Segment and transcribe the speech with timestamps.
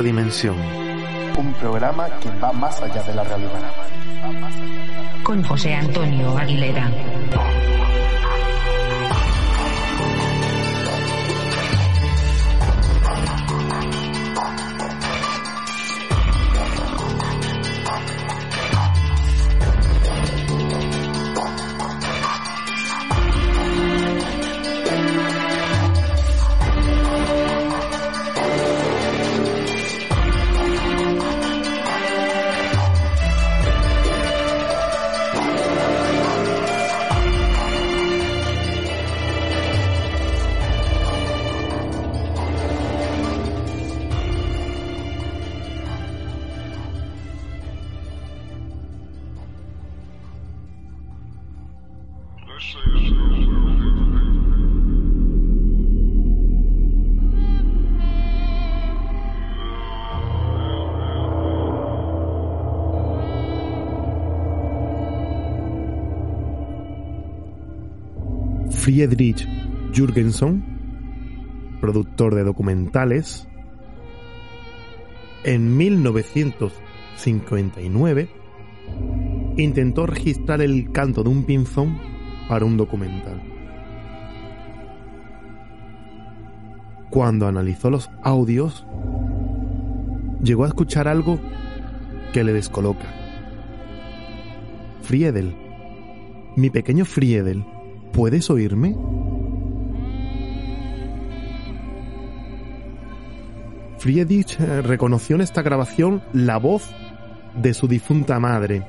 [0.00, 0.56] Dimensión.
[1.36, 3.72] Un programa que va más allá de la realidad.
[5.22, 6.90] Con José Antonio Aguilera.
[68.92, 69.48] Friedrich
[69.94, 70.62] Jürgenson,
[71.80, 73.48] productor de documentales,
[75.44, 78.28] en 1959
[79.56, 81.98] intentó registrar el canto de un pinzón
[82.50, 83.40] para un documental.
[87.08, 88.86] Cuando analizó los audios,
[90.42, 91.40] llegó a escuchar algo
[92.34, 93.06] que le descoloca.
[95.00, 95.56] Friedel,
[96.56, 97.64] mi pequeño Friedel,
[98.12, 98.96] ¿puedes oírme?
[103.98, 106.90] Friedrich reconoció en esta grabación la voz
[107.54, 108.84] de su difunta madre.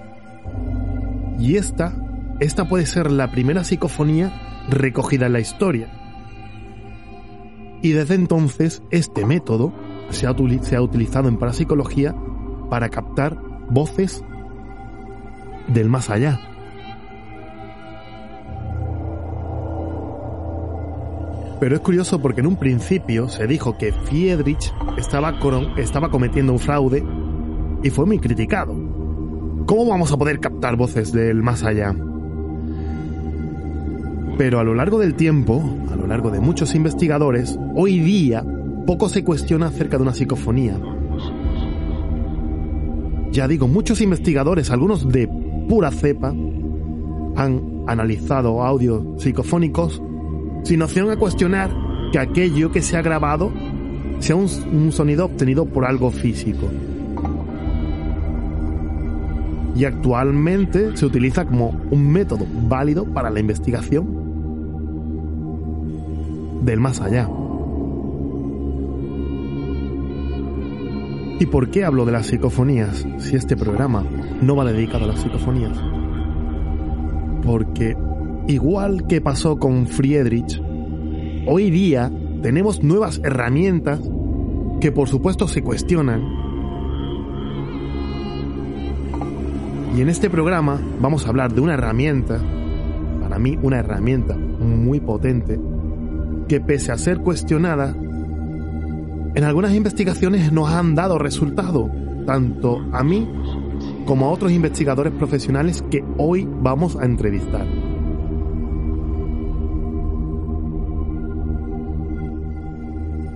[1.39, 1.94] Y esta,
[2.39, 4.31] esta puede ser la primera psicofonía
[4.69, 5.88] recogida en la historia.
[7.81, 9.73] Y desde entonces este método
[10.09, 12.16] se ha, se ha utilizado en parapsicología
[12.69, 13.38] para captar
[13.69, 14.23] voces
[15.67, 16.53] del más allá.
[21.63, 25.40] Pero es curioso porque en un principio se dijo que Friedrich estaba,
[25.78, 27.01] estaba cometiendo un fraude
[27.81, 28.74] y fue muy criticado.
[29.66, 31.96] ¿Cómo vamos a poder captar voces del más allá?
[34.38, 38.44] Pero a lo largo del tiempo, a lo largo de muchos investigadores, hoy día
[38.85, 40.78] poco se cuestiona acerca de una psicofonía.
[43.31, 45.29] Ya digo, muchos investigadores, algunos de
[45.69, 46.35] pura cepa,
[47.38, 50.03] han analizado audios psicofónicos
[50.63, 51.72] sin opción a cuestionar
[52.12, 53.51] que aquello que se ha grabado
[54.19, 56.69] sea un, un sonido obtenido por algo físico.
[59.75, 64.23] Y actualmente se utiliza como un método válido para la investigación
[66.62, 67.28] del más allá.
[71.40, 74.06] ¿Y por qué hablo de las psicofonías si este programa
[74.41, 75.78] no va dedicado a las psicofonías?
[77.44, 77.97] Porque
[78.48, 80.62] igual que pasó con Friedrich,
[81.48, 82.12] hoy día
[82.42, 84.00] tenemos nuevas herramientas
[84.81, 86.22] que por supuesto se cuestionan.
[89.96, 92.40] Y en este programa vamos a hablar de una herramienta,
[93.22, 95.59] para mí una herramienta muy potente,
[96.48, 97.96] que pese a ser cuestionada,
[99.36, 101.90] en algunas investigaciones nos han dado resultado,
[102.26, 103.28] tanto a mí
[104.06, 107.66] como a otros investigadores profesionales que hoy vamos a entrevistar.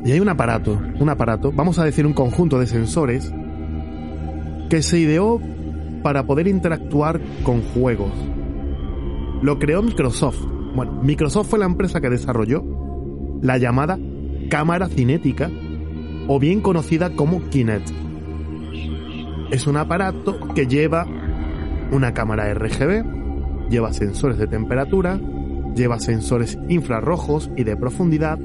[0.07, 3.29] Y hay un aparato, un aparato, vamos a decir un conjunto de sensores,
[4.69, 5.41] que se ideó
[6.01, 8.13] para poder interactuar con juegos.
[9.41, 10.39] Lo creó Microsoft.
[10.73, 12.63] Bueno, Microsoft fue la empresa que desarrolló
[13.41, 13.99] la llamada
[14.49, 15.51] cámara cinética,
[16.29, 17.89] o bien conocida como Kinect.
[19.51, 21.05] Es un aparato que lleva
[21.91, 25.19] una cámara RGB, lleva sensores de temperatura,
[25.75, 28.39] lleva sensores infrarrojos y de profundidad,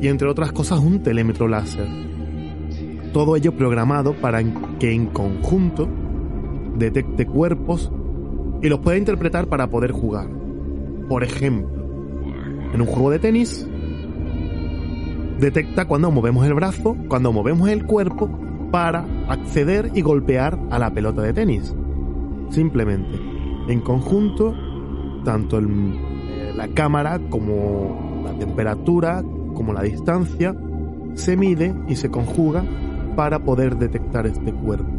[0.00, 1.86] y entre otras cosas un telémetro láser.
[3.12, 4.42] Todo ello programado para
[4.78, 5.88] que en conjunto
[6.76, 7.90] detecte cuerpos
[8.62, 10.28] y los pueda interpretar para poder jugar.
[11.08, 11.68] Por ejemplo,
[12.74, 13.66] en un juego de tenis,
[15.38, 18.28] detecta cuando movemos el brazo, cuando movemos el cuerpo
[18.70, 21.74] para acceder y golpear a la pelota de tenis.
[22.50, 23.18] Simplemente,
[23.68, 24.54] en conjunto,
[25.24, 29.24] tanto la cámara como la temperatura,
[29.56, 30.54] como la distancia,
[31.14, 32.62] se mide y se conjuga
[33.16, 34.92] para poder detectar este cuerpo.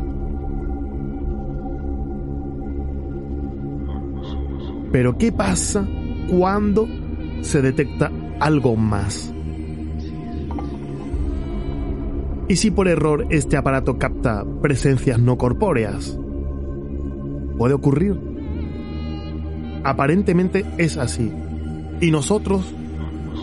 [4.91, 5.87] Pero ¿qué pasa
[6.29, 6.87] cuando
[7.41, 9.31] se detecta algo más?
[12.49, 16.17] ¿Y si por error este aparato capta presencias no corpóreas?
[17.57, 18.17] ¿Puede ocurrir?
[19.83, 21.31] Aparentemente es así.
[21.99, 22.73] Y nosotros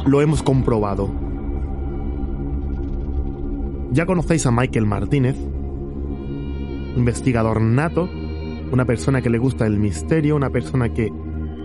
[0.06, 1.10] lo hemos comprobado.
[3.92, 5.36] Ya conocéis a Michael Martínez,
[6.96, 8.08] investigador nato,
[8.72, 11.10] una persona que le gusta el misterio, una persona que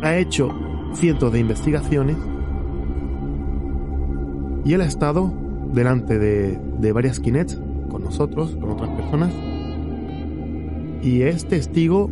[0.01, 0.49] ha hecho
[0.93, 2.17] cientos de investigaciones.
[4.63, 5.33] Y él ha estado
[5.73, 7.59] delante de, varias kinets
[7.89, 9.33] con nosotros, con otras personas.
[11.01, 12.09] Y es testigo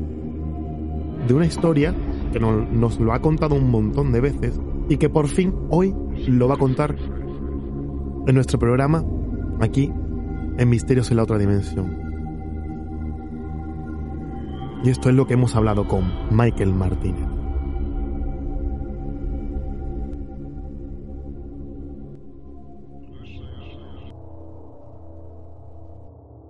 [1.27, 1.94] de una historia
[2.33, 4.59] que nos lo ha contado un montón de veces
[4.89, 5.94] y que por fin hoy
[6.28, 6.95] lo va a contar
[8.28, 9.04] en nuestro programa
[9.60, 9.92] aquí
[10.57, 12.07] en Misterios en la otra dimensión.
[14.84, 17.28] Y esto es lo que hemos hablado con Michael Martínez.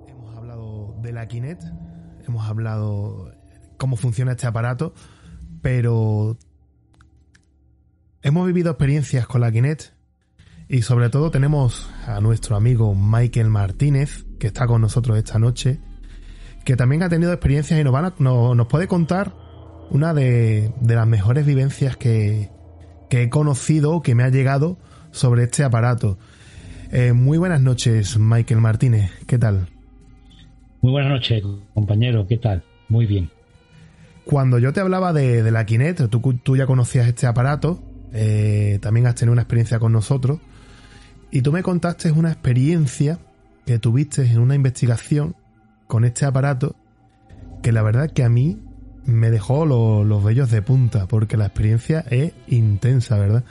[0.08, 1.64] Hemos hablado de la Kinect,
[2.28, 3.32] hemos hablado
[3.78, 4.94] cómo funciona este aparato,
[5.62, 6.38] pero
[8.28, 9.94] hemos vivido experiencias con la Kinect
[10.68, 15.80] y sobre todo tenemos a nuestro amigo Michael Martínez, que está con nosotros esta noche,
[16.66, 19.34] que también ha tenido experiencias y nos, van nos puede contar
[19.92, 22.50] una de, las mejores vivencias que,
[23.10, 24.78] he conocido, que me ha llegado
[25.12, 26.18] sobre este aparato.
[26.92, 29.70] Eh, muy buenas noches, Michael Martínez, ¿qué tal?
[30.82, 32.62] Muy buenas noches, compañero, ¿qué tal?
[32.90, 33.30] Muy bien.
[34.26, 37.87] Cuando yo te hablaba de, la Kinect, tú, tú, ya conocías este aparato,
[38.20, 40.40] eh, también has tenido una experiencia con nosotros,
[41.30, 43.20] y tú me contaste una experiencia
[43.66, 45.36] que tuviste en una investigación
[45.88, 46.76] con este aparato
[47.62, 48.60] que la verdad que a mí
[49.06, 53.44] me dejó los vellos de punta porque la experiencia es intensa, ¿verdad?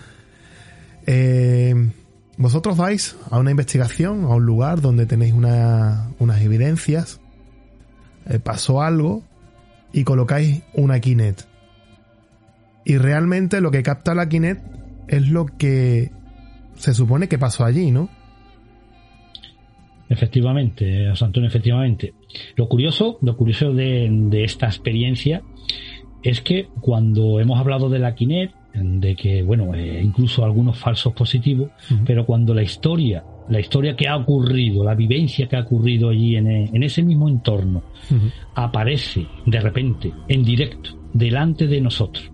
[1.07, 1.93] Eh,
[2.37, 7.21] vosotros vais a una investigación, a un lugar donde tenéis unas evidencias,
[8.27, 9.23] eh, pasó algo
[9.93, 11.47] y colocáis una Kinet.
[12.87, 14.63] Y realmente lo que capta la Kinet
[15.09, 16.13] es lo que
[16.77, 18.09] se supone que pasó allí, ¿no?
[20.09, 22.15] Efectivamente, Antonio, efectivamente.
[22.55, 25.43] Lo curioso, lo curioso de, esta experiencia
[26.23, 31.13] es que cuando hemos hablado de la Kinect, de que, bueno, eh, incluso algunos falsos
[31.13, 31.71] positivos,
[32.05, 36.37] pero cuando la historia, la historia que ha ocurrido, la vivencia que ha ocurrido allí
[36.37, 37.83] en, ese mismo entorno,
[38.55, 42.31] aparece de repente, en directo, delante de nosotros,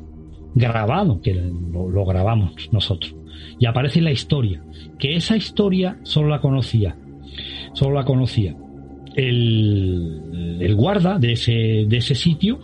[0.54, 3.14] grabado, que lo grabamos nosotros,
[3.58, 4.62] y aparece la historia,
[4.98, 6.96] que esa historia solo la conocía
[7.72, 8.56] solo la conocía
[9.14, 12.58] el, guarda de ese, de ese sitio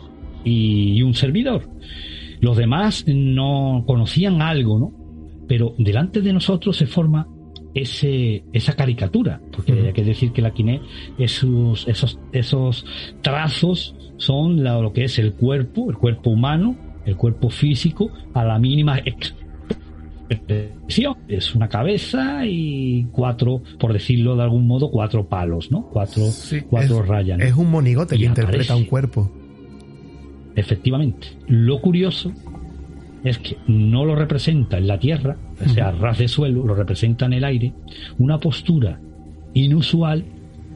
[0.45, 1.69] y, un servidor.
[2.41, 4.93] Los demás no conocían algo, ¿no?
[5.47, 7.27] Pero delante de nosotros se forma
[7.75, 10.85] ese, esa caricatura, porque hay que decir que la Kinect,
[11.19, 12.87] esos, esos, esos
[13.23, 16.77] trazos son lo que es el cuerpo, el cuerpo humano,
[17.09, 19.00] el cuerpo físico, a la mínima
[21.27, 25.88] es una cabeza y cuatro, por decirlo de algún modo, cuatro palos, ¿no?
[25.91, 26.25] Cuatro,
[26.69, 27.41] cuatro rayas.
[27.41, 29.31] Es un monigote que interpreta un cuerpo.
[30.55, 31.29] Efectivamente.
[31.47, 32.31] Lo curioso
[33.25, 37.25] es que no lo representa en la tierra, o sea, ras de suelo, lo representa
[37.25, 37.73] en el aire,
[38.19, 39.00] una postura
[39.55, 40.25] inusual,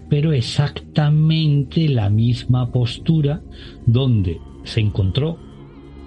[0.08, 3.42] pero exactamente la misma postura
[3.84, 5.51] donde se encontró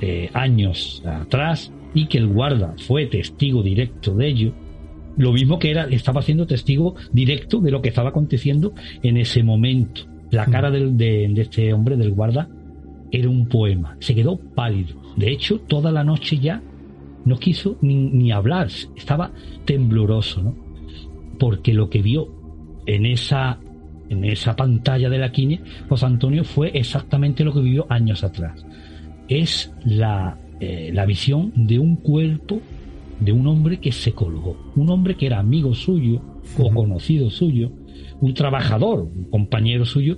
[0.01, 4.53] eh, años atrás y que el guarda fue testigo directo de ello,
[5.17, 9.43] lo mismo que era, estaba siendo testigo directo de lo que estaba aconteciendo en ese
[9.43, 10.01] momento.
[10.31, 12.49] La cara de, este hombre, del guarda,
[13.11, 13.95] era un poema.
[13.99, 15.01] Se quedó pálido.
[15.15, 16.61] De hecho, toda la noche ya
[17.23, 18.67] no quiso ni, hablar.
[18.95, 19.31] Estaba
[19.63, 20.55] tembloroso, ¿no?
[21.39, 22.27] Porque lo que vio
[22.85, 23.59] en esa,
[24.09, 28.65] en esa pantalla de la quine, José Antonio, fue exactamente lo que vivió años atrás.
[29.27, 32.61] Es la eh, la visión de un cuerpo
[33.19, 36.21] de un hombre que se colgó, un hombre que era amigo suyo
[36.57, 37.71] o conocido suyo,
[38.21, 40.17] un trabajador, un compañero suyo,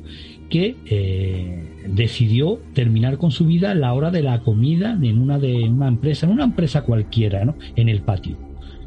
[0.50, 5.40] que eh, decidió terminar con su vida a la hora de la comida en una,
[5.40, 7.56] de, una empresa, en una empresa cualquiera, ¿no?
[7.76, 8.38] en el patio.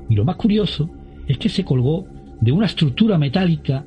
[0.09, 0.89] Y lo más curioso
[1.27, 2.07] es que se colgó
[2.41, 3.85] de una estructura metálica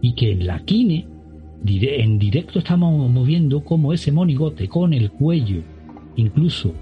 [0.00, 1.06] y que en la quine,
[1.68, 5.62] en directo estamos moviendo como ese monigote con el cuello
[6.16, 6.74] incluso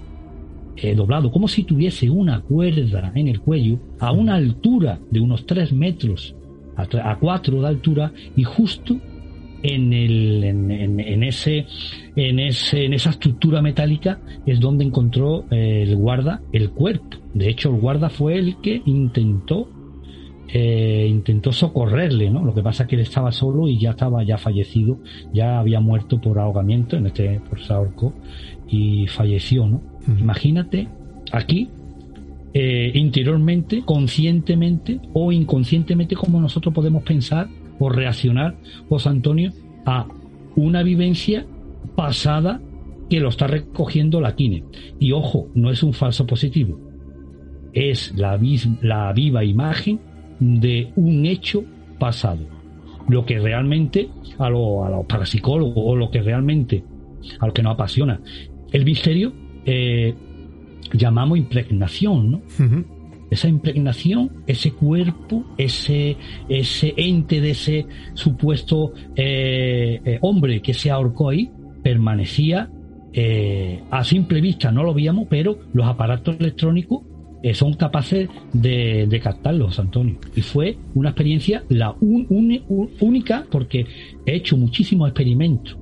[0.77, 5.45] eh, doblado, como si tuviese una cuerda en el cuello, a una altura de unos
[5.45, 6.35] 3 metros,
[6.75, 8.99] a, 4 de altura, y justo
[9.63, 11.65] en, el, en, ese,
[12.15, 17.17] en, ese, en esa estructura metálica es donde encontró eh, el guarda el cuerpo.
[17.33, 19.69] De hecho, el guarda fue el que intentó
[20.57, 22.45] eh, intentó socorrerle, ¿no?
[22.45, 24.99] Lo que pasa es que él estaba solo y ya estaba ya fallecido,
[25.33, 28.13] ya había muerto por ahogamiento, en este por Saorco,
[28.65, 29.81] y falleció, ¿no?
[30.17, 30.87] Imagínate
[31.33, 31.67] aquí
[32.53, 38.55] eh, interiormente, conscientemente o inconscientemente como nosotros podemos pensar o reaccionar,
[38.87, 39.51] José Antonio,
[39.85, 40.07] a
[40.55, 41.45] una vivencia
[41.97, 42.61] pasada
[43.09, 44.63] que lo está recogiendo la Kine.
[45.01, 46.79] Y ojo, no es un falso positivo,
[47.73, 48.39] es la,
[48.81, 51.63] la viva imagen de un hecho
[51.99, 52.45] pasado.
[53.07, 56.83] Lo que realmente a, los parapsicólogos o lo que realmente
[57.39, 58.19] a lo que nos apasiona
[58.71, 59.31] el misterio
[59.65, 60.13] eh,
[60.93, 62.41] llamamos impregnación, ¿no?
[63.31, 66.15] Esa impregnación, ese cuerpo, ese,
[66.47, 71.49] ese ente de ese supuesto eh, eh, hombre que se ahorcó ahí,
[71.81, 72.69] permanecía
[73.91, 77.03] a simple vista, no lo veíamos, pero los aparatos electrónicos
[77.53, 80.17] son capaces de, de, captarlos, Antonio.
[80.35, 83.85] Y fue una experiencia la única, porque
[84.25, 85.77] he hecho muchísimos experimentos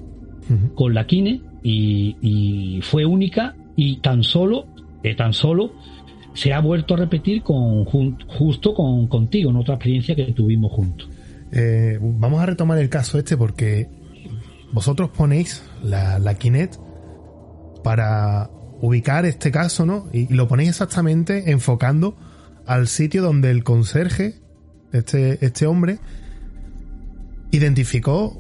[0.76, 4.68] con la Kine y, fue única y tan solo,
[5.04, 5.72] eh, tan solo
[6.34, 11.08] se ha vuelto a repetir con, justo con, contigo, en otra experiencia que tuvimos juntos.
[11.52, 13.88] Eh, vamos a retomar el caso este porque
[14.72, 16.80] vosotros ponéis la, la Kinet
[17.84, 18.50] para
[18.84, 20.10] ubicar este caso, ¿no?
[20.12, 22.18] Y, lo ponéis exactamente enfocando
[22.66, 24.36] al sitio donde el conserje,
[24.92, 26.00] este, este hombre,
[27.52, 28.38] identificó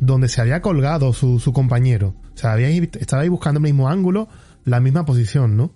[0.00, 2.16] donde se había colgado su, su compañero.
[2.34, 4.26] O sea, estabais buscando el mismo ángulo,
[4.64, 5.72] la misma posición, ¿no?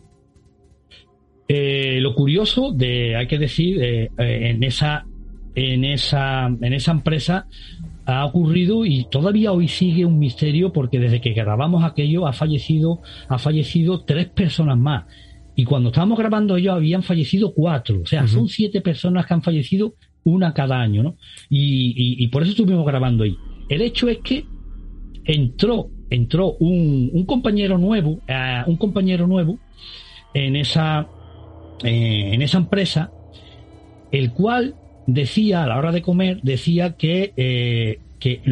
[1.46, 5.06] Eh, lo curioso de, hay que decir, eh, eh, en esa,
[5.54, 7.46] en esa, en esa empresa
[8.06, 13.00] ha ocurrido y todavía hoy sigue un misterio porque desde que grabamos aquello ha fallecido,
[13.28, 15.04] ha fallecido tres personas más.
[15.54, 18.00] Y cuando estábamos grabando ellos habían fallecido cuatro.
[18.02, 21.16] O sea, son siete personas que han fallecido una cada año, ¿no?
[21.48, 23.36] Y, y por eso estuvimos grabando ahí.
[23.68, 24.46] El hecho es que
[25.24, 29.58] entró entró un, compañero nuevo, eh, un compañero nuevo
[30.34, 31.08] en esa,
[31.84, 33.12] eh, en esa empresa,
[34.10, 34.74] el cual
[35.12, 38.42] decía a la hora de comer, decía que, eh, que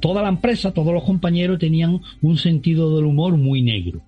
[0.00, 4.00] toda la empresa, todos los compañeros tenían un sentido del humor muy negro.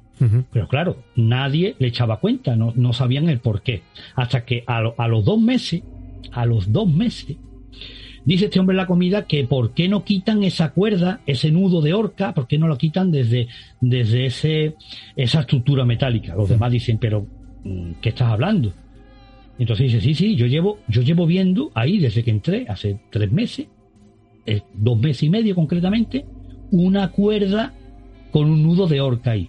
[0.53, 3.83] Pero claro, nadie le echaba cuenta, no, no sabían el por qué.
[4.15, 5.83] Hasta que a, a los dos meses,
[6.33, 7.37] a los dos meses,
[8.25, 11.83] Dice este hombre en la comida que por qué no quitan esa cuerda, ese nudo
[11.83, 13.49] de horca, por qué no lo quitan desde,
[13.83, 14.77] desde ese,
[15.15, 16.35] esa estructura metálica.
[16.35, 17.27] Los demás dicen, pero
[17.65, 18.73] mm, ¿qué estás hablando?
[19.59, 23.31] Entonces dice, sí, sí, yo llevo, yo llevo viendo ahí desde que entré, hace tres
[23.31, 23.69] meses,
[24.47, 26.25] eh, dos meses y medio concretamente,
[26.71, 27.73] una cuerda
[28.33, 29.49] con un nudo de horca ahí.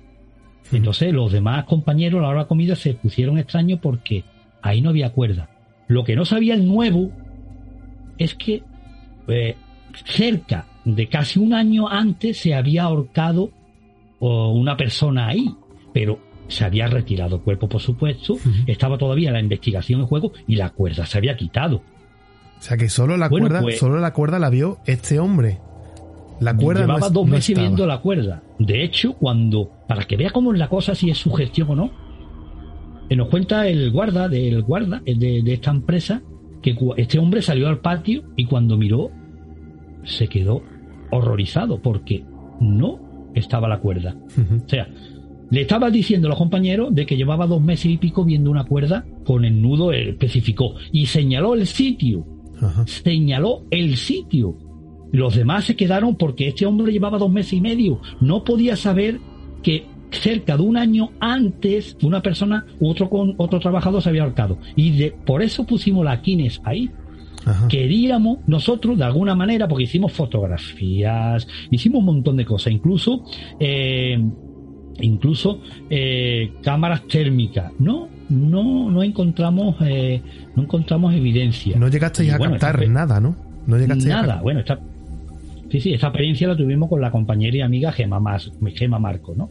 [0.71, 4.23] Entonces los demás compañeros a la hora de la comida se pusieron extraños porque
[4.61, 5.49] ahí no había cuerda.
[5.87, 7.11] Lo que no sabía el nuevo
[8.17, 8.63] es que
[9.27, 9.55] eh,
[10.05, 13.51] cerca de casi un año antes se había ahorcado
[14.19, 15.53] una persona ahí,
[15.93, 18.37] pero se había retirado el cuerpo, por supuesto,
[18.67, 21.77] estaba todavía la investigación en juego y la cuerda se había quitado.
[22.57, 25.59] O sea que solo la cuerda, pues, solo la cuerda la vio este hombre.
[26.39, 28.43] La cuerda llevaba dos meses viendo la cuerda.
[28.59, 31.75] De hecho, cuando para que vea cómo es la cosa, si es su gestión o
[31.75, 31.91] no,
[33.09, 36.21] eh, nos cuenta el guarda del guarda de, de esta empresa
[36.61, 39.11] que este hombre salió al patio y cuando miró
[40.03, 40.63] se quedó
[41.11, 42.25] horrorizado porque
[42.59, 44.15] no estaba la cuerda.
[44.65, 44.87] O sea,
[45.55, 48.65] le estaba diciendo a los compañeros de que llevaba dos meses y pico viendo una
[48.65, 52.25] cuerda con el nudo, especificó, y señaló el sitio.
[52.85, 54.57] Señaló el sitio.
[55.13, 58.01] Los demás se quedaron porque este hombre llevaba dos meses y medio.
[58.19, 59.21] No podía saber
[59.63, 64.59] que cerca de un año antes una persona, otro con otro trabajador se había ahorcado.
[64.75, 66.91] Y de, por eso pusimos la Kines ahí.
[67.69, 73.23] Queríamos nosotros, de alguna manera, porque hicimos fotografías, hicimos un montón de cosas, incluso,
[73.59, 74.17] eh,
[75.01, 77.71] incluso eh, cámaras térmicas.
[77.79, 80.21] No, no, no encontramos, eh,
[80.55, 81.77] no encontramos evidencia.
[81.77, 83.35] No llegaste a captar nada, ¿no?
[83.67, 84.41] No llegaste nada.
[84.41, 84.79] bueno, está
[85.69, 88.21] Sí, sí, esta experiencia la tuvimos con la compañera y amiga Gema,
[88.75, 89.49] Gema Marco, ¿no?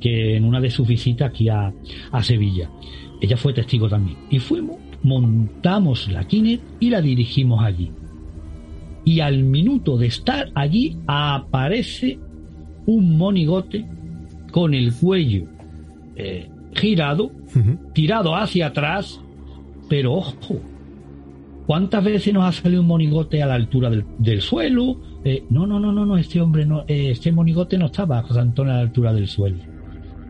[0.00, 1.72] Que en una de sus visitas aquí a,
[2.22, 2.70] Sevilla.
[3.20, 4.18] Ella fue testigo también.
[4.30, 7.92] Y fuimos, montamos la Kinet y la dirigimos allí.
[9.04, 12.18] Y al minuto de estar allí aparece
[12.86, 13.84] un monigote
[14.54, 15.48] con el cuello
[16.14, 17.32] eh, girado,
[17.92, 19.20] tirado hacia atrás,
[19.88, 20.60] pero ojo,
[21.66, 25.00] ¿cuántas veces nos ha salido un monigote a la altura del suelo?
[25.24, 28.38] Eh, no, no, no, no, no, este hombre, no, eh, este monigote no estaba José
[28.38, 29.58] Antonio a la altura del suelo.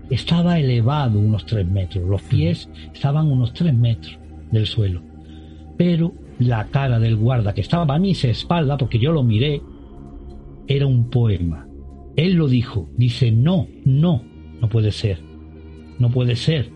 [0.09, 4.19] Estaba elevado unos tres metros, los pies estaban unos tres metros
[4.50, 5.02] del suelo.
[5.76, 9.61] Pero la cara del guarda que estaba a mi espalda, porque yo lo miré,
[10.66, 11.66] era un poema.
[12.16, 14.23] Él lo dijo, dice, no, no,
[14.61, 15.18] no puede ser,
[15.99, 16.71] no puede ser.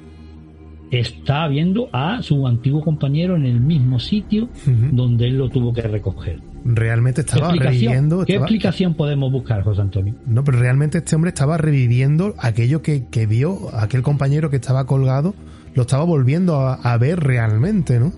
[0.91, 4.49] Está viendo a su antiguo compañero en el mismo sitio
[4.93, 6.41] donde él lo tuvo que recoger.
[6.65, 8.25] Realmente estaba ¿Qué reviviendo.
[8.25, 10.15] ¿Qué estaba- explicación podemos buscar, José Antonio?
[10.27, 14.87] No, pero realmente este hombre estaba reviviendo aquello que, que vio, aquel compañero que estaba
[14.87, 15.35] colgado,
[15.75, 18.13] lo estaba volviendo a, a ver realmente, ¿no?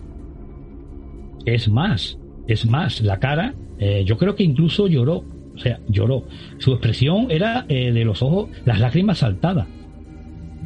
[1.44, 5.24] Es más, es más, la cara, eh, yo creo que incluso lloró,
[5.60, 6.24] o sea, lloró.
[6.56, 9.68] Su expresión era eh, de los ojos, las lágrimas saltadas.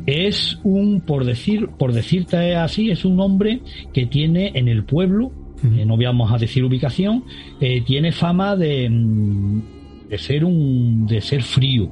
[0.06, 3.60] Es un, por decir, por decirte así, es un hombre
[3.92, 5.32] que tiene en el pueblo,
[5.64, 7.24] eh, no vamos a decir ubicación,
[7.60, 9.62] eh, tiene fama de, mm,
[10.10, 11.90] de ser un, de ser frío,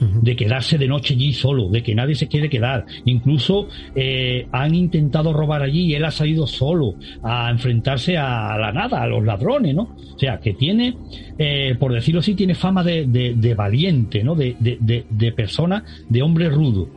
[0.00, 2.86] de quedarse de noche allí solo, de que nadie se quiere quedar.
[3.04, 8.72] Incluso eh, han intentado robar allí y él ha salido solo a enfrentarse a la
[8.72, 9.94] nada, a los ladrones, ¿no?
[10.14, 10.96] O sea, que tiene,
[11.38, 14.34] eh, por decirlo así, tiene fama de, de- de valiente, ¿no?
[14.34, 16.88] De, de, de, de persona, de hombre rudo.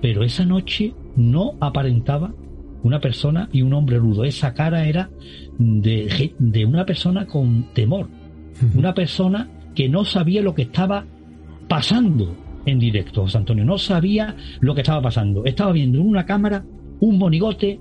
[0.00, 2.34] Pero esa noche no aparentaba
[2.82, 4.24] una persona y un hombre rudo.
[4.24, 5.08] Esa cara era
[5.58, 8.08] de, de una persona con temor.
[8.76, 11.06] Una persona que no sabía lo que estaba
[11.68, 13.64] pasando en directo, José Antonio.
[13.64, 15.44] No sabía lo que estaba pasando.
[15.44, 16.64] Estaba viendo en una cámara
[17.00, 17.80] un monigote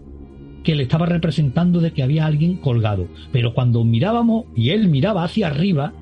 [0.63, 3.07] que le estaba representando de que había alguien colgado.
[3.31, 5.93] Pero cuando mirábamos y él miraba hacia arriba,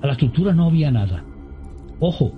[0.00, 1.24] a la estructura no había nada.
[2.00, 2.32] Ojo,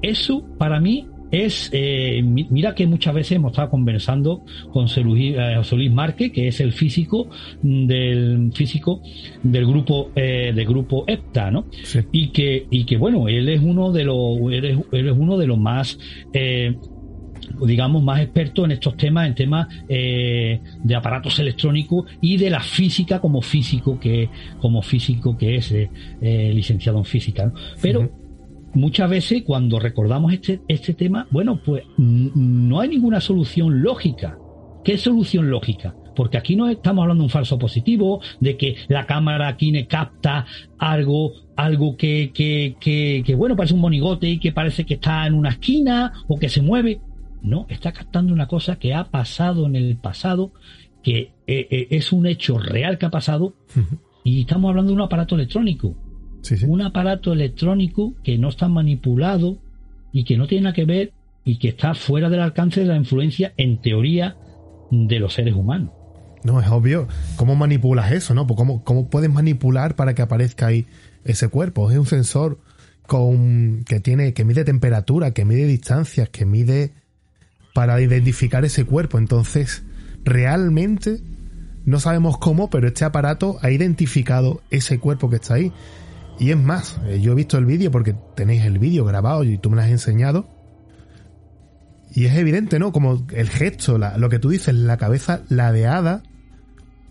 [0.00, 5.00] eso para mí es, eh, mi- mira que muchas veces hemos estado conversando con José
[5.02, 7.28] Luis, eh, José Luis Márquez, que es el físico
[7.62, 9.00] del físico
[9.42, 11.66] del grupo eh, del grupo EPTA, ¿no?
[11.82, 12.00] Sí.
[12.12, 15.36] Y que y que bueno, él es uno de los él es, él es uno
[15.38, 15.98] de los más
[16.32, 16.76] eh,
[17.64, 22.60] digamos, más expertos en estos temas, en temas eh, de aparatos electrónicos y de la
[22.60, 24.28] física como físico que,
[24.60, 25.88] como físico que es eh,
[26.20, 27.46] eh, licenciado en física.
[27.46, 27.52] ¿no?
[27.80, 28.10] Pero
[28.76, 34.38] muchas veces cuando recordamos este, este tema, bueno, pues no hay ninguna solución lógica.
[34.84, 35.96] ¿Qué solución lógica?
[36.14, 40.46] Porque aquí no estamos hablando de un falso positivo, de que la cámara aquí capta
[40.78, 45.26] algo, algo que, que, que, que, bueno, parece un monigote y que parece que está
[45.26, 47.00] en una esquina o que se mueve.
[47.42, 50.52] No, está captando una cosa que ha pasado en el pasado,
[51.02, 53.54] que eh, eh, es un hecho real que ha pasado,
[54.24, 55.94] y estamos hablando de un aparato electrónico.
[56.46, 56.64] Sí, sí.
[56.66, 59.58] Un aparato electrónico que no está manipulado
[60.12, 61.12] y que no tiene nada que ver
[61.44, 64.36] y que está fuera del alcance de la influencia, en teoría,
[64.92, 65.90] de los seres humanos.
[66.44, 67.08] No, es obvio.
[67.34, 68.46] ¿Cómo manipulas eso, no?
[68.46, 70.86] Pues ¿Cómo, ¿Cómo puedes manipular para que aparezca ahí
[71.24, 71.90] ese cuerpo?
[71.90, 72.60] Es un sensor
[73.08, 76.92] con que tiene, que mide temperatura, que mide distancias, que mide
[77.74, 79.18] para identificar ese cuerpo.
[79.18, 79.82] Entonces,
[80.24, 81.20] realmente
[81.84, 85.72] no sabemos cómo, pero este aparato ha identificado ese cuerpo que está ahí.
[86.38, 89.58] Y es más, eh, yo he visto el vídeo porque tenéis el vídeo grabado y
[89.58, 90.48] tú me lo has enseñado.
[92.14, 92.92] Y es evidente, ¿no?
[92.92, 96.22] Como el gesto, lo que tú dices, la cabeza ladeada,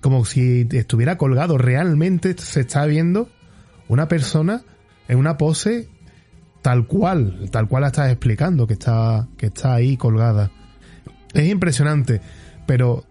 [0.02, 1.58] como si estuviera colgado.
[1.58, 3.30] Realmente se está viendo
[3.88, 4.64] una persona
[5.08, 5.90] en una pose
[6.62, 10.52] tal cual, tal cual la estás explicando, que está, que está ahí colgada.
[11.34, 12.22] Es impresionante,
[12.66, 13.04] pero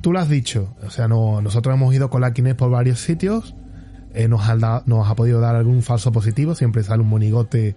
[0.00, 3.54] tú lo has dicho, o sea, no, nosotros hemos ido con la por varios sitios,
[4.16, 7.76] eh, nos, ha da- nos podido dar algún falso positivo, siempre sale un monigote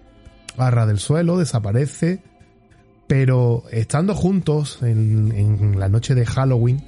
[0.55, 2.21] barra del suelo, desaparece,
[3.07, 6.81] pero estando juntos en, la noche de Halloween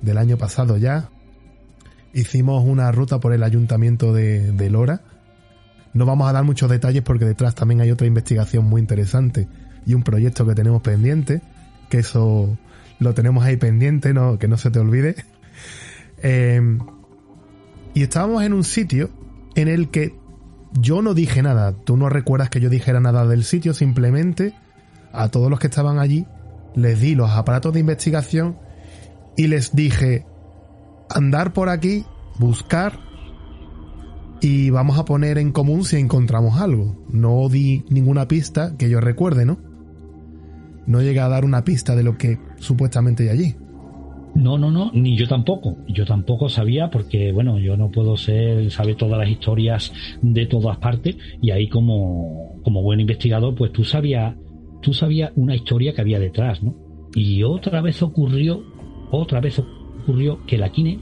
[0.00, 1.10] del año pasado ya,
[2.14, 5.02] hicimos una ruta por el ayuntamiento de, Lora.
[5.92, 9.48] No vamos a dar muchos detalles porque detrás también hay otra investigación muy interesante
[9.84, 11.42] y un proyecto que tenemos pendiente,
[11.90, 12.56] que eso
[13.00, 15.14] lo tenemos ahí pendiente, no, que no se te olvide.
[16.20, 16.60] Eh,
[17.94, 19.10] y estábamos en un sitio
[19.54, 20.14] en el que
[20.72, 21.72] yo no dije nada.
[21.72, 24.54] Tú no recuerdas que yo dijera nada del sitio, simplemente
[25.12, 26.26] a todos los que estaban allí
[26.74, 28.58] les di los aparatos de investigación
[29.36, 30.26] y les dije
[31.10, 32.04] andar por aquí,
[32.38, 33.00] buscar
[34.40, 37.04] y vamos a poner en común si encontramos algo.
[37.08, 39.58] No di ninguna pista que yo recuerde, ¿no?
[40.86, 43.56] No llegué a dar una pista de lo que supuestamente hay allí.
[44.38, 45.76] No, no, no, ni yo tampoco.
[45.88, 50.76] Yo tampoco sabía porque, bueno, yo no puedo ser, saber todas las historias de todas
[50.78, 54.36] partes y ahí como, como buen investigador, pues tú sabías,
[54.80, 56.74] tú sabías una historia que había detrás, ¿no?
[57.14, 58.62] Y otra vez ocurrió,
[59.10, 60.98] otra vez ocurrió que la Kine,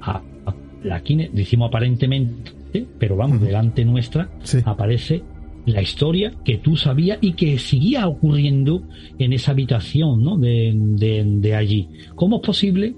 [0.00, 4.58] a- a- la Kine, decimos aparentemente, pero vamos, delante nuestra, Sí.
[4.64, 5.22] aparece
[5.66, 8.82] la historia que tú sabías y que seguía ocurriendo
[9.18, 10.36] en esa habitación ¿no?
[10.38, 11.88] de, de, de allí.
[12.14, 12.94] ¿Cómo es posible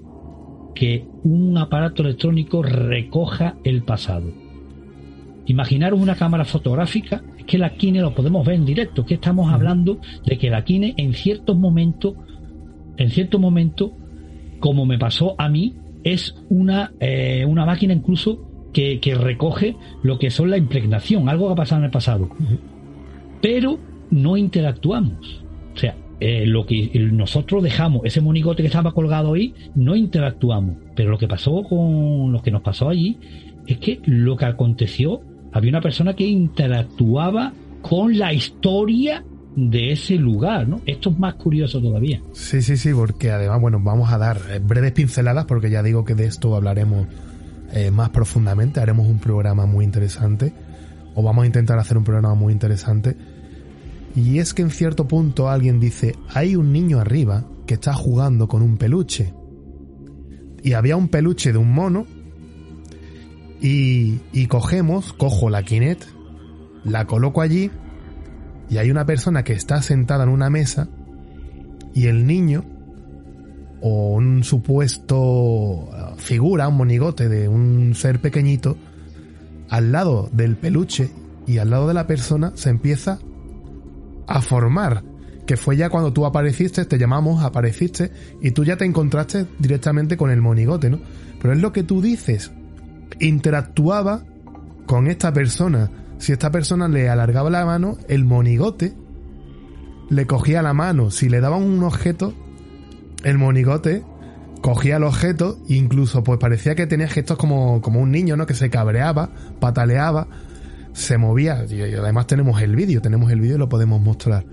[0.73, 4.31] que un aparato electrónico recoja el pasado.
[5.45, 9.51] Imaginaros una cámara fotográfica, es que la Kine lo podemos ver en directo, que estamos
[9.51, 12.15] hablando de que la Kine en ciertos momentos,
[12.97, 13.93] en cierto momento,
[14.59, 20.29] como me pasó a mí, es una, eh, una máquina incluso que, recoge lo que
[20.31, 22.29] son la impregnación, algo que ha pasado en el pasado.
[23.41, 23.79] Pero
[24.11, 25.43] no interactuamos.
[25.75, 30.77] O sea, eh, lo que nosotros dejamos, ese monigote que estaba colgado ahí, no interactuamos.
[30.95, 33.17] Pero lo que pasó con lo que nos pasó allí
[33.67, 39.23] es que lo que aconteció, había una persona que interactuaba con la historia
[39.55, 40.81] de ese lugar, ¿no?
[40.85, 42.21] Esto es más curioso todavía.
[42.31, 46.15] Sí, sí, sí, porque además, bueno, vamos a dar breves pinceladas porque ya digo que
[46.15, 47.07] de esto hablaremos
[47.75, 50.53] eh, más profundamente, haremos un programa muy interesante,
[51.15, 53.17] o vamos a intentar hacer un programa muy interesante.
[54.15, 58.47] Y es que en cierto punto alguien dice, hay un niño arriba que está jugando
[58.47, 59.33] con un peluche.
[60.61, 62.05] Y había un peluche de un mono
[63.59, 66.03] y, y cogemos, cojo la Kinect,
[66.83, 67.71] la coloco allí
[68.69, 70.89] y hay una persona que está sentada en una mesa
[71.93, 72.65] y el niño
[73.83, 78.77] o un supuesto uh, figura, un monigote de un ser pequeñito
[79.69, 81.11] al lado del peluche
[81.45, 83.19] y al lado de la persona se empieza
[84.25, 85.03] a formar
[85.45, 90.15] que fue ya cuando tú apareciste, te llamamos, apareciste y tú ya te encontraste directamente
[90.15, 91.01] con el monigote, ¿no?
[91.41, 92.51] Pero es lo que tú dices,
[93.19, 94.23] interactuaba
[94.85, 95.91] con esta persona.
[96.17, 98.93] Si esta persona le alargaba la mano, el monigote
[100.09, 101.11] le cogía la mano.
[101.11, 102.33] Si le daban un objeto,
[103.23, 104.03] el monigote
[104.61, 108.45] cogía el objeto e incluso pues parecía que tenía gestos como, como un niño, ¿no?
[108.45, 110.27] Que se cabreaba, pataleaba,
[110.93, 111.65] se movía.
[111.69, 114.45] Y además tenemos el vídeo, tenemos el vídeo y lo podemos mostrar.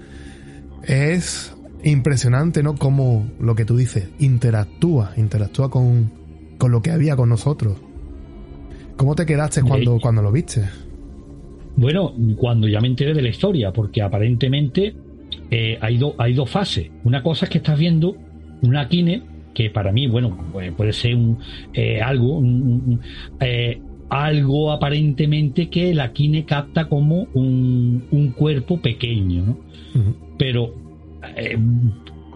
[0.82, 1.54] Es
[1.84, 2.74] impresionante, ¿no?
[2.74, 6.10] Como lo que tú dices, interactúa, interactúa con,
[6.58, 7.76] con lo que había con nosotros.
[8.96, 10.64] ¿Cómo te quedaste cuando, cuando lo viste?
[11.76, 14.94] Bueno, cuando ya me enteré de la historia, porque aparentemente
[15.50, 16.90] eh, hay, hay dos fases.
[17.04, 18.16] Una cosa es que estás viendo
[18.62, 19.22] una kine
[19.54, 20.36] que para mí, bueno,
[20.76, 21.38] puede ser un,
[21.72, 22.42] eh, algo,
[23.40, 29.58] eh, algo aparentemente que la kine capta como un, un cuerpo pequeño, ¿no?
[30.38, 30.74] Pero
[31.36, 31.58] eh,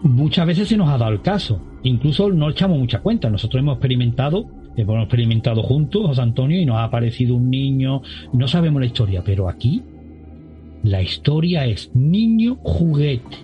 [0.03, 1.61] muchas veces se nos ha dado el caso.
[1.83, 3.29] Incluso no echamos mucha cuenta.
[3.29, 8.01] Nosotros hemos experimentado, hemos experimentado juntos, José Antonio, y nos ha aparecido un niño.
[8.33, 9.81] No sabemos la historia, pero aquí
[10.83, 13.37] la historia es niño juguete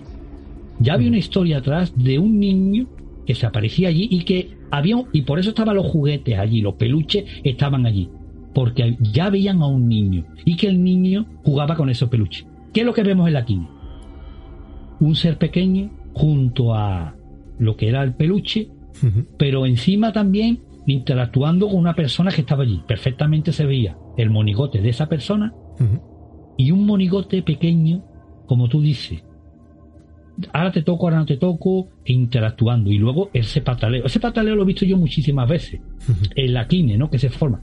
[0.82, 2.88] ya había una historia atrás de un niño
[3.26, 6.74] que se aparecía allí y que había, y por eso estaban los juguetes allí, los
[6.74, 8.08] peluches estaban allí,
[8.54, 12.46] porque ya veían a un niño y que el niño jugaba con esos peluches.
[12.72, 13.68] ¿Qué es lo que vemos en la quina?
[15.00, 17.14] Un ser pequeño junto a
[17.58, 18.68] lo que era el peluche,
[19.38, 22.82] pero encima también interactuando con una persona que estaba allí.
[22.86, 25.54] Perfectamente se veía el monigote de esa persona
[26.56, 28.04] y un monigote pequeño,
[28.46, 29.22] como tú dices,
[30.52, 32.90] ahora te toco, ahora no te toco, e interactuando.
[32.90, 34.04] Y luego ese pataleo.
[34.04, 35.80] Ese pataleo lo he visto yo muchísimas veces
[36.34, 37.10] en la quine, ¿no?
[37.10, 37.62] Que se forma.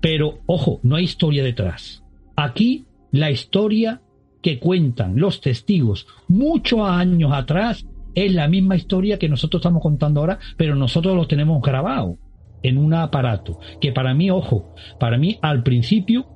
[0.00, 2.04] Pero, ojo, no hay historia detrás.
[2.36, 4.00] Aquí, la historia
[4.42, 10.20] que cuentan los testigos muchos años atrás es la misma historia que nosotros estamos contando
[10.20, 12.16] ahora, pero nosotros lo tenemos grabado
[12.62, 13.58] en un aparato.
[13.80, 16.26] Que para mí, ojo, para mí al principio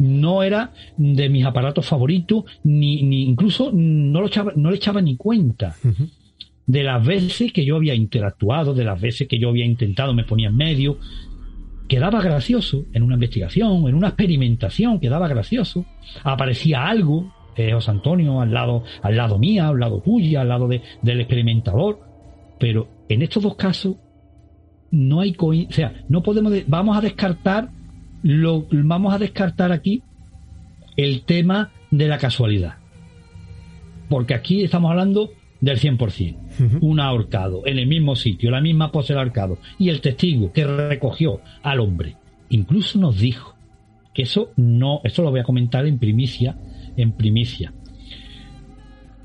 [0.00, 5.02] no era de mis aparatos favoritos, ni, ni incluso no, lo echaba, no le echaba
[5.02, 5.76] ni cuenta.
[6.66, 10.24] De las veces que yo había interactuado, de las veces que yo había intentado, me
[10.24, 10.98] ponía en medio,
[11.86, 15.84] quedaba gracioso en una investigación, en una experimentación, quedaba gracioso.
[16.24, 20.66] Aparecía algo, eh, José Antonio, al lado, al lado mía, al lado tuya, al lado
[20.66, 22.00] del experimentador.
[22.58, 23.96] Pero en estos dos casos
[24.90, 27.70] no hay, o sea, no podemos, vamos a descartar
[28.22, 30.02] lo, vamos a descartar aquí
[30.96, 32.74] el tema de la casualidad.
[34.08, 35.30] Porque aquí estamos hablando
[35.60, 36.80] del 100%.
[36.80, 39.58] Un ahorcado en el mismo sitio, la misma pose del ahorcado.
[39.78, 42.16] Y el testigo que recogió al hombre.
[42.48, 43.54] Incluso nos dijo
[44.12, 46.56] que eso no, esto lo voy a comentar en primicia,
[46.96, 47.72] en primicia.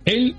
[0.05, 0.35] Él,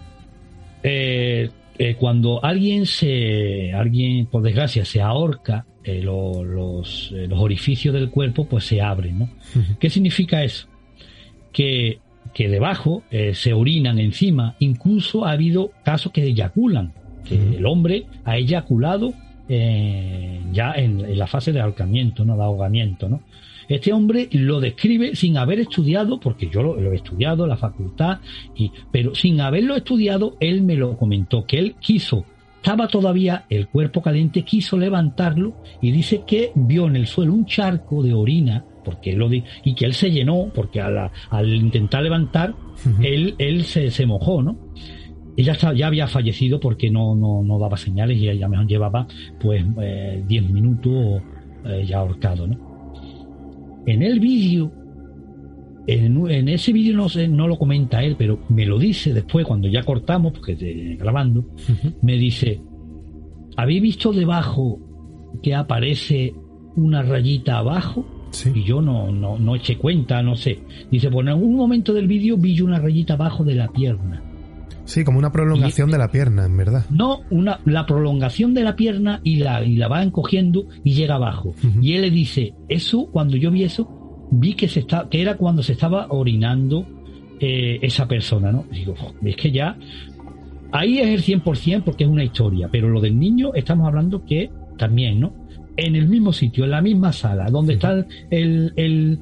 [0.85, 7.95] eh, eh, cuando alguien se, alguien por desgracia se ahorca, eh, los, eh, los, orificios
[7.95, 9.21] del cuerpo pues se abren.
[9.21, 9.29] ¿no?
[9.79, 10.67] ¿Qué significa eso?
[11.53, 12.01] Que,
[12.35, 16.93] que debajo eh, se orinan encima, incluso ha habido casos que eyaculan,
[17.25, 19.15] que el hombre ha eyaculado
[19.49, 22.37] ya en, la fase de ahorcamiento, ¿no?
[22.37, 23.09] de ahogamiento.
[23.09, 23.23] ¿no?
[23.69, 28.19] Este hombre lo describe sin haber estudiado, porque yo lo, he estudiado en la facultad,
[28.55, 32.25] y, pero sin haberlo estudiado, él me lo comentó, que él quiso
[32.67, 37.47] estaba todavía el cuerpo caliente, quiso levantarlo y dice que vio en el suelo un
[37.47, 41.13] charco de orina, porque lo y que él se llenó, porque al,
[41.49, 42.57] intentar levantar,
[43.03, 44.59] él, él se, se, mojó, ¿no?
[45.37, 49.07] Ella ya había fallecido porque no, no, no daba señales y ella mejor llevaba
[49.39, 51.23] pues 10 eh, minutos
[51.67, 52.66] eh, ya ahorcado, ¿no?
[53.87, 54.73] En el vídeo
[55.87, 59.83] en, ese vídeo no, no lo comenta él, pero me lo dice después, cuando ya
[59.85, 61.47] cortamos, porque grabando,
[62.03, 62.61] me dice,
[63.57, 64.81] ¿habéis visto debajo
[65.43, 66.35] que aparece
[66.75, 68.05] una rayita abajo?
[68.53, 70.59] Y yo no, no, no eché cuenta, no sé.
[70.91, 74.23] Dice, pues en algún momento del vídeo vi una rayita abajo de la pierna.
[74.87, 76.87] Sí, como una prolongación de la pierna, en verdad.
[76.91, 81.17] No, una, la prolongación de la pierna y la, y la va encogiendo y llega
[81.17, 81.55] abajo.
[81.83, 85.37] Y él le dice, eso, cuando yo vi eso, vi que, se está, que era
[85.37, 86.87] cuando se estaba orinando
[87.41, 88.65] eh, esa persona, ¿no?
[88.71, 89.77] Digo, es que ya
[90.73, 94.51] ahí es el 100% porque es una historia, pero lo del niño estamos hablando que
[94.79, 95.35] también, ¿no?
[95.77, 99.21] En el mismo sitio, en la misma sala, donde está el, el,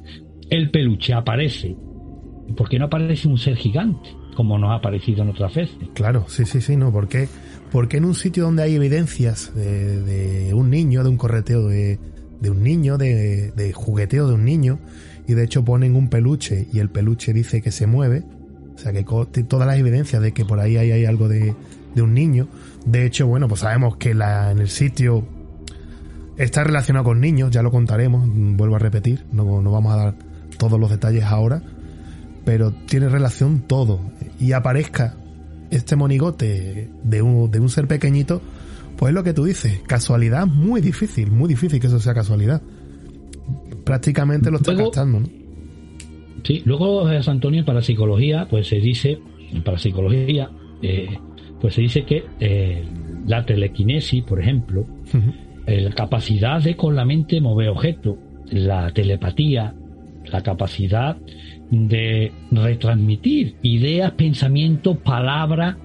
[0.49, 1.75] el peluche, aparece.
[2.55, 4.09] ¿Por qué no aparece un ser gigante?
[4.35, 5.75] Como nos ha aparecido en otras veces.
[5.93, 6.91] Claro, sí, sí, sí, no.
[6.91, 7.27] porque
[7.71, 11.99] Porque en un sitio donde hay evidencias de, de un niño, de un correteo de,
[12.41, 14.79] de un niño, de, de jugueteo de un niño,
[15.27, 18.23] y de hecho ponen un peluche y el peluche dice que se mueve,
[18.75, 19.03] o sea que
[19.43, 21.55] todas las evidencias de que por ahí hay, algo de,
[21.95, 22.47] de, un niño.
[22.85, 25.25] De hecho, bueno, pues sabemos que la, en el sitio
[26.37, 30.15] está relacionado con niños, ya lo contaremos, vuelvo a repetir, no, no vamos a dar
[30.57, 31.61] todos los detalles ahora,
[32.43, 33.99] pero tiene relación todo.
[34.45, 35.17] Y aparezca
[35.71, 38.43] este monigote de un, de un ser pequeñito,
[38.95, 42.61] pues es lo que tú dices, casualidad muy difícil, muy difícil que eso sea casualidad.
[43.83, 45.27] Prácticamente lo está gastando, ¿no?
[46.43, 49.17] Sí, luego eh, Antonio para psicología, pues se dice,
[49.63, 50.51] para psicología,
[50.83, 51.17] eh,
[51.59, 52.83] pues se dice que eh,
[53.25, 54.85] la telequinesis, por ejemplo,
[55.65, 58.17] la capacidad de con la mente mover objetos,
[58.51, 59.73] la telepatía,
[60.25, 61.17] la capacidad
[61.71, 65.77] de retransmitir ideas, pensamientos, palabras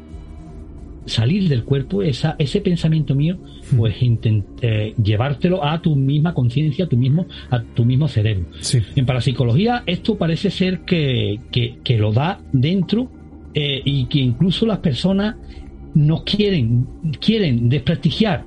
[1.06, 3.38] salir del cuerpo, esa, ese pensamiento mío,
[3.76, 8.46] pues eh, llevártelo a tu misma conciencia, a tu mismo, a tu mismo cerebro.
[8.94, 13.10] En parapsicología, esto parece ser que, que, lo da dentro
[13.54, 15.36] eh, y que incluso las personas
[15.94, 16.86] nos quieren,
[17.18, 18.44] quieren desprestigiar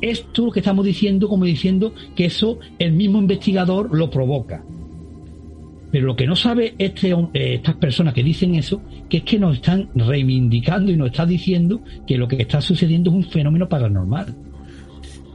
[0.00, 4.64] esto que estamos diciendo, como diciendo que eso el mismo investigador lo provoca.
[5.94, 9.38] Pero lo que no sabe este, eh, estas personas que dicen eso, que es que
[9.38, 13.68] nos están reivindicando y nos está diciendo que lo que está sucediendo es un fenómeno
[13.68, 14.34] paranormal.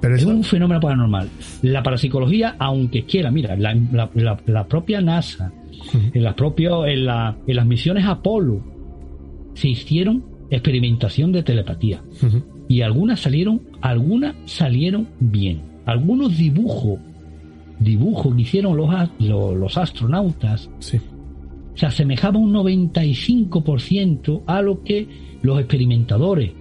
[0.02, 1.30] Pero es un fenómeno paranormal.
[1.62, 5.54] La parapsicología, aunque quiera, mira, la, propia NASA,
[6.14, 7.08] en, las en,
[7.48, 8.62] en las misiones Apolo,
[9.54, 12.04] se hicieron experimentación de telepatía.
[12.68, 15.62] Y algunas salieron, algunas salieron bien.
[15.86, 17.00] Algunos dibujos
[17.80, 18.90] dibujo que hicieron los,
[19.20, 21.02] los, astronautas se
[21.86, 25.08] asemejaba un 95% a lo que
[25.42, 26.52] los experimentadores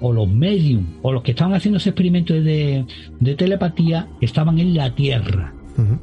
[0.00, 2.84] o los medium o los que estaban haciendo ese experimento de,
[3.18, 5.54] de telepatía estaban en la Tierra.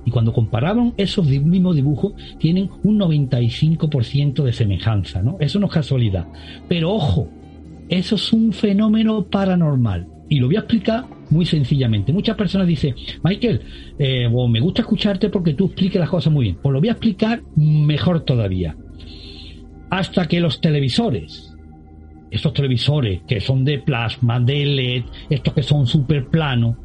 [0.05, 5.35] Y cuando comparaban esos mismos dibujos, tienen un 95% de semejanza, ¿no?
[5.41, 6.27] Eso no es casualidad.
[6.69, 7.27] Pero ojo,
[7.89, 10.07] eso es un fenómeno paranormal.
[10.29, 11.03] Y lo voy a explicar
[11.35, 12.11] muy sencillamente.
[12.13, 13.61] Muchas personas dicen, Michael,
[13.99, 16.57] eh, me gusta escucharte porque tú expliques las cosas muy bien.
[16.61, 18.75] Pues lo voy a explicar mejor todavía.
[19.89, 21.55] Hasta que los televisores,
[22.31, 26.77] esos televisores que son de plasma, de LED, estos que son súper planos,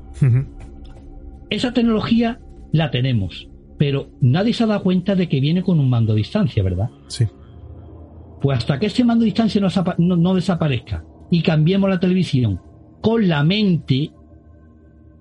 [1.49, 2.41] esa tecnología
[2.73, 6.17] la tenemos, pero nadie se ha dado cuenta de que viene con un mando a
[6.17, 6.91] distancia, ¿verdad?
[7.09, 7.25] Sí.
[8.43, 9.61] Pues hasta que ese mando a distancia
[9.99, 12.61] no desaparezca y cambiemos la televisión
[13.01, 14.11] con la mente,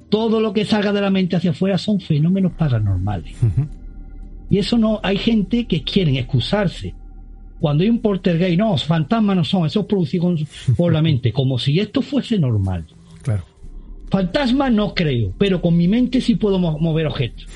[0.10, 3.36] todo lo que salga de la mente hacia afuera son fenómenos paranormales.
[4.50, 6.96] Y eso no, hay gente que quieren excusarse.
[7.60, 10.34] Cuando hay un gay, no, fantasmas no son, eso es producido
[10.78, 12.86] por la mente, como si esto fuese normal.
[13.22, 13.44] Claro.
[14.10, 17.48] Fantasmas no creo, pero con mi mente sí puedo mover objetos.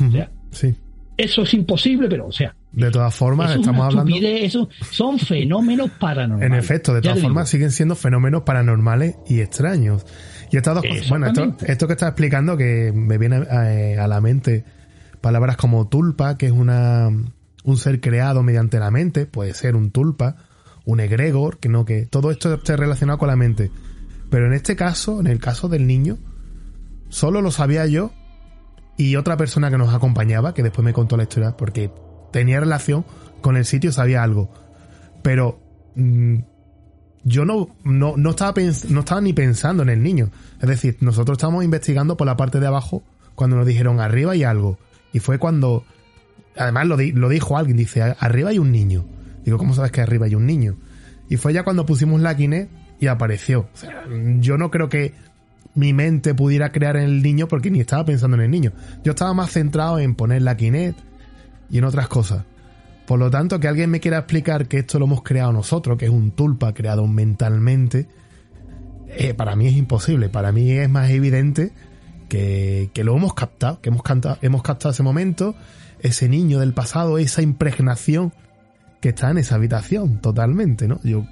[0.51, 0.75] sí.
[1.15, 2.55] Eso es imposible, pero, o sea.
[2.71, 4.15] De todas formas, estamos hablando.
[4.15, 6.51] Eso son fenómenos paranormales.
[6.51, 10.05] En efecto, de todas formas, siguen siendo fenómenos paranormales y extraños.
[10.53, 11.09] Y estas dos cosas.
[11.09, 11.25] Bueno,
[11.65, 14.63] esto, que está explicando, que me viene eh, a, la mente
[15.19, 17.09] palabras como tulpa, que es una,
[17.63, 20.35] un ser creado mediante la mente, puede ser un tulpa,
[20.85, 23.71] un egregor, que no, que todo esto esté relacionado con la mente.
[24.29, 26.19] Pero en este caso, en el caso del niño,
[27.09, 28.11] solo lo sabía yo
[28.95, 31.89] y otra persona que nos acompañaba, que después me contó la historia, porque
[32.31, 33.05] tenía relación
[33.41, 34.53] con el sitio, sabía algo.
[35.23, 35.59] Pero
[35.95, 36.41] mm,
[37.23, 38.53] yo no, no, no, estaba
[38.89, 40.29] no estaba ni pensando en el niño.
[40.61, 43.03] Es decir, nosotros estábamos investigando por la parte de abajo
[43.35, 44.77] cuando nos dijeron arriba hay algo.
[45.13, 45.85] Y fue cuando,
[46.57, 46.97] además lo,
[47.29, 49.05] dijo alguien, dice, arriba hay un niño.
[49.45, 50.75] Digo, ¿cómo sabes que arriba hay un niño?
[51.29, 53.61] Y fue ya cuando pusimos la Kinect y apareció.
[53.73, 54.03] O sea,
[54.39, 55.13] yo no creo que
[55.75, 58.73] mi mente pudiera crear en el niño porque ni estaba pensando en el niño.
[59.03, 60.99] Yo estaba más centrado en poner la Kinect
[61.69, 62.43] y en otras cosas.
[63.05, 66.05] Por lo tanto, que alguien me quiera explicar que esto lo hemos creado nosotros, que
[66.05, 68.07] es un tulpa creado mentalmente,
[69.09, 70.29] eh, para mí es imposible.
[70.29, 71.71] Para mí es más evidente
[72.29, 75.55] que, lo hemos captado, que hemos, cantado, hemos captado ese momento,
[75.99, 78.33] ese niño del pasado, esa impregnación
[79.01, 80.99] que está en esa habitación totalmente, ¿no?
[81.03, 81.25] Yo,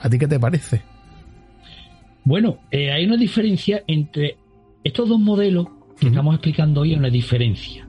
[0.00, 0.82] ¿A ti qué te parece?
[2.24, 4.36] Bueno, eh, hay una diferencia entre
[4.84, 5.66] estos dos modelos
[5.98, 7.88] que estamos explicando hoy, hay una diferencia.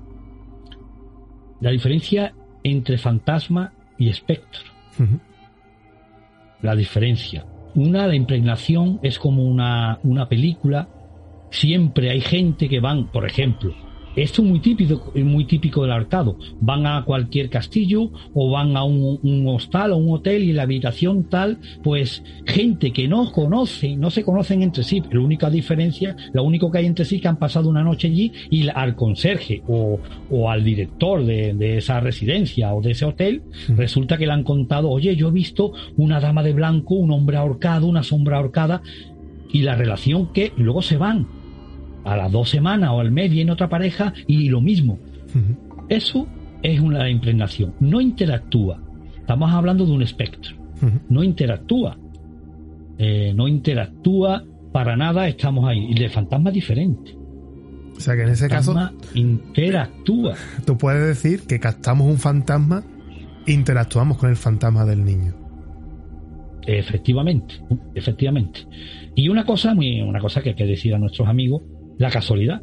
[1.61, 2.33] La diferencia
[2.71, 4.61] entre fantasma y espectro.
[6.61, 7.45] La diferencia.
[7.75, 10.87] Una, la impregnación es como una, una película.
[11.51, 13.73] Siempre hay gente que van, por ejemplo,
[14.15, 16.37] esto es muy típico, muy típico del arcado.
[16.59, 20.63] Van a cualquier castillo o van a un, hostal o un hotel y en la
[20.63, 25.03] habitación tal, pues gente que no conoce, no se conocen entre sí.
[25.11, 28.07] La única diferencia, lo único que hay entre sí es que han pasado una noche
[28.07, 29.99] allí y al conserje o,
[30.49, 35.15] al director de, esa residencia o de ese hotel, resulta que le han contado, oye,
[35.15, 38.81] yo he visto una dama de blanco, un hombre ahorcado, una sombra ahorcada
[39.51, 41.38] y la relación que luego se van
[42.03, 44.99] a las dos semanas o al mes viene otra pareja y lo mismo.
[45.89, 46.27] Eso
[46.61, 47.73] es una impregnación.
[47.79, 48.81] No interactúa.
[49.17, 50.55] Estamos hablando de un espectro.
[51.09, 51.97] No interactúa.
[52.97, 55.27] Eh, no interactúa para nada.
[55.27, 55.87] Estamos ahí.
[55.91, 57.15] Y de fantasma diferente.
[57.95, 58.73] O sea que en ese caso.
[59.13, 60.35] Interactúa.
[60.65, 62.83] Tú puedes decir que captamos un fantasma,
[63.45, 65.33] interactuamos con el fantasma del niño.
[66.65, 67.55] Efectivamente,
[67.95, 68.61] efectivamente.
[69.15, 71.63] Y una cosa, muy, una cosa que hay que decir a nuestros amigos,
[71.99, 72.61] la casualidad.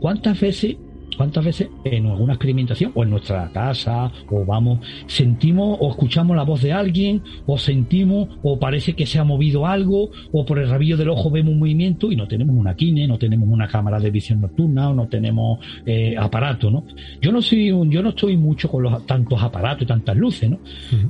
[0.00, 0.76] ¿Cuántas veces
[1.20, 6.44] ¿Cuántas veces en alguna experimentación o en nuestra casa o vamos, sentimos o escuchamos la
[6.44, 10.70] voz de alguien o sentimos o parece que se ha movido algo o por el
[10.70, 14.00] rabillo del ojo vemos un movimiento y no tenemos una kine, no tenemos una cámara
[14.00, 16.86] de visión nocturna o no tenemos eh, aparato, ¿no?
[17.20, 20.60] Yo no soy yo no estoy mucho con los tantos aparatos y tantas luces, ¿no?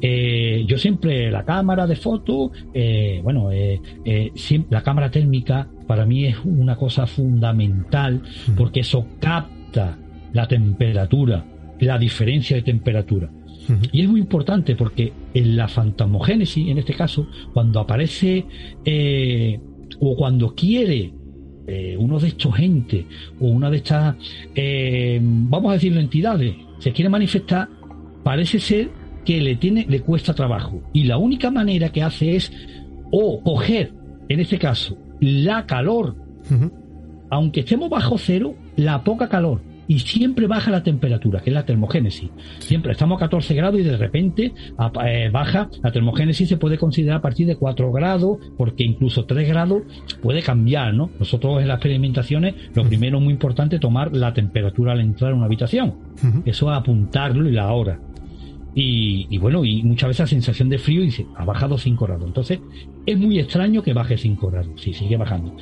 [0.00, 3.50] Eh, yo siempre la cámara de foto, eh, bueno,
[4.34, 8.22] siempre, la cámara térmica para mí es una cosa fundamental
[8.57, 9.98] porque eso capta
[10.33, 11.44] la temperatura,
[11.81, 13.29] la diferencia de temperatura.
[13.90, 18.46] Y es muy importante porque en la fantasmogénesis, en este caso, cuando aparece
[18.85, 19.59] eh,
[19.98, 21.12] o cuando quiere
[21.66, 23.07] eh, uno de estos entes
[23.40, 24.14] o una de estas,
[24.55, 27.68] eh, vamos a decirlo, entidades, se quiere manifestar,
[28.22, 28.90] parece ser
[29.24, 30.85] que le tiene, le cuesta trabajo.
[30.92, 32.53] Y la única manera que hace es
[33.11, 33.92] o coger,
[34.29, 36.16] en este caso, la calor,
[37.30, 41.66] aunque estemos bajo cero, la poca calor, y siempre baja la temperatura, que es la
[41.66, 42.30] termogénesis.
[42.61, 44.52] Siempre estamos a 14 grados y de repente
[45.04, 49.48] eh, baja la termogénesis, se puede considerar a partir de 4 grados, porque incluso 3
[49.48, 49.83] grados
[50.22, 51.11] puede cambiar, ¿no?
[51.18, 55.35] Nosotros en las experimentaciones, lo primero muy importante es tomar la temperatura al entrar a
[55.35, 55.96] una habitación.
[56.44, 57.98] Eso es apuntarlo y la hora.
[58.74, 62.26] Y, bueno, y muchas veces la sensación de frío dice, ha bajado 5 grados.
[62.26, 62.61] Entonces,
[63.04, 65.57] es muy extraño que baje 5 grados, si sigue bajando.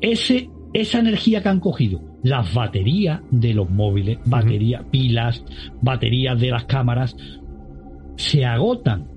[0.00, 5.44] Ese, esa energía que han cogido, las baterías de los móviles, baterías, pilas,
[5.80, 7.16] baterías de las cámaras,
[8.16, 9.08] se agotan.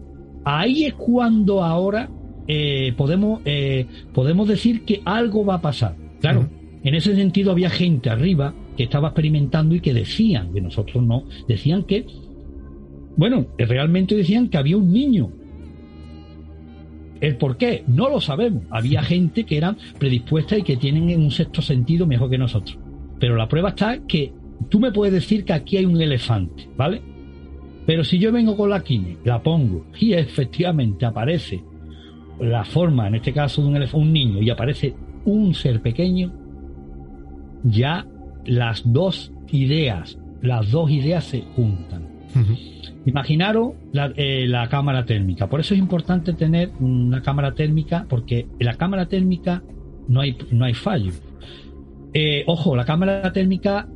[0.46, 2.10] Ahí es cuando ahora
[2.48, 5.96] eh, podemos, eh, podemos decir que algo va a pasar.
[6.22, 6.50] Claro,
[6.84, 11.26] en ese sentido había gente arriba que estaba experimentando y que decían, que nosotros no,
[11.48, 12.06] decían que
[13.16, 15.32] bueno, realmente decían que había un niño.
[17.22, 17.84] ¿El por qué?
[17.88, 18.64] No lo sabemos.
[18.70, 22.78] Había gente que eran predispuesta y que tienen un sexto sentido mejor que nosotros.
[23.20, 24.34] Pero la prueba está que
[24.70, 27.02] tú me puedes decir que aquí hay un elefante, ¿vale?
[27.86, 31.64] Pero si yo vengo con la quine, la pongo y efectivamente aparece
[32.40, 34.94] la forma, en este caso de un un niño, y aparece
[35.26, 36.34] un ser pequeño,
[37.64, 38.06] ya
[38.46, 42.03] las dos ideas, las dos ideas se juntan.
[43.06, 43.74] Imaginaros
[44.16, 45.50] eh, la, cámara térmica.
[45.50, 49.62] Por eso es importante tener una cámara térmica, porque en la cámara térmica
[50.08, 51.12] no hay, no hay fallo.
[52.14, 53.88] Eh, ojo, la cámara térmica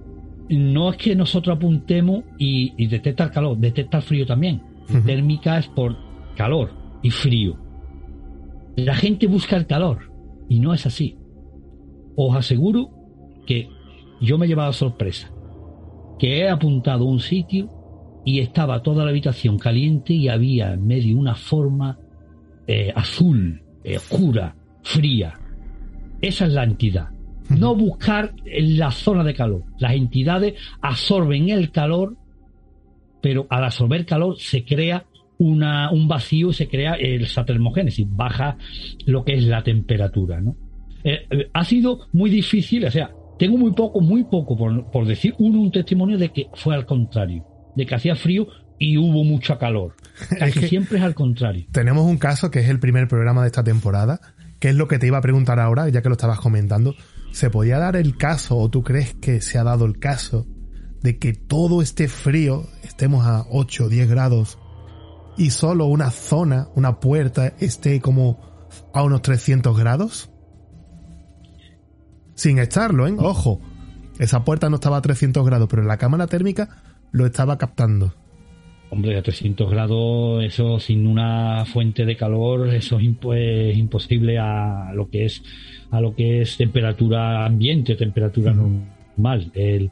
[0.49, 4.61] no es que nosotros apuntemos y, detecta el calor, detecta el frío también.
[5.05, 5.97] Térmica es por
[6.35, 6.71] calor
[7.01, 7.57] y frío.
[8.75, 10.11] La gente busca el calor
[10.49, 11.17] y no es así.
[12.15, 12.89] Os aseguro
[13.45, 13.69] que
[14.21, 15.31] yo me he llevado sorpresa,
[16.19, 17.76] que he apuntado un sitio
[18.27, 21.97] y estaba toda la habitación caliente y había en medio una forma
[22.67, 24.53] eh, azul, eh, oscura,
[24.83, 25.33] fría.
[26.21, 27.07] Esa es la entidad.
[27.57, 29.63] No buscar en la zona de calor.
[29.79, 32.17] Las entidades absorben el calor,
[33.21, 35.05] pero al absorber calor se crea
[35.37, 38.57] una, un vacío, se crea esa termogénesis, baja
[39.05, 40.41] lo que es la temperatura.
[40.41, 40.57] ¿no?
[41.05, 43.09] Eh, ha sido muy difícil, o sea,
[43.39, 46.85] tengo muy poco, muy poco, por, por decir uno, un testimonio de que fue al
[46.85, 47.45] contrario,
[47.77, 48.47] de que hacía frío
[48.79, 49.95] y hubo mucho calor.
[50.39, 51.65] Casi siempre es al contrario.
[51.71, 54.19] Tenemos un caso que es el primer programa de esta temporada,
[54.59, 56.95] que es lo que te iba a preguntar ahora, ya que lo estabas comentando.
[57.31, 60.47] ¿Se podía dar el caso, o tú crees que se ha dado el caso,
[61.03, 64.57] de que todo este frío, estemos a 8 o 10 grados,
[65.37, 68.39] y solo una zona, una puerta, esté como
[68.93, 70.31] a unos 300 grados?
[72.33, 73.15] Sin estarlo, ¿eh?
[73.17, 73.61] Ojo,
[74.17, 76.81] esa puerta no estaba a 300 grados, pero la cámara térmica
[77.11, 78.13] lo estaba captando.
[78.89, 85.09] Hombre, a 300 grados, eso sin una fuente de calor, eso es, imposible a lo
[85.09, 85.43] que es
[85.91, 89.51] a lo que es temperatura ambiente, temperatura normal.
[89.53, 89.91] El,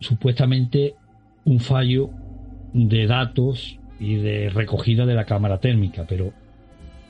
[0.00, 0.94] supuestamente
[1.44, 2.10] un fallo
[2.72, 6.32] de datos y de recogida de la cámara térmica, pero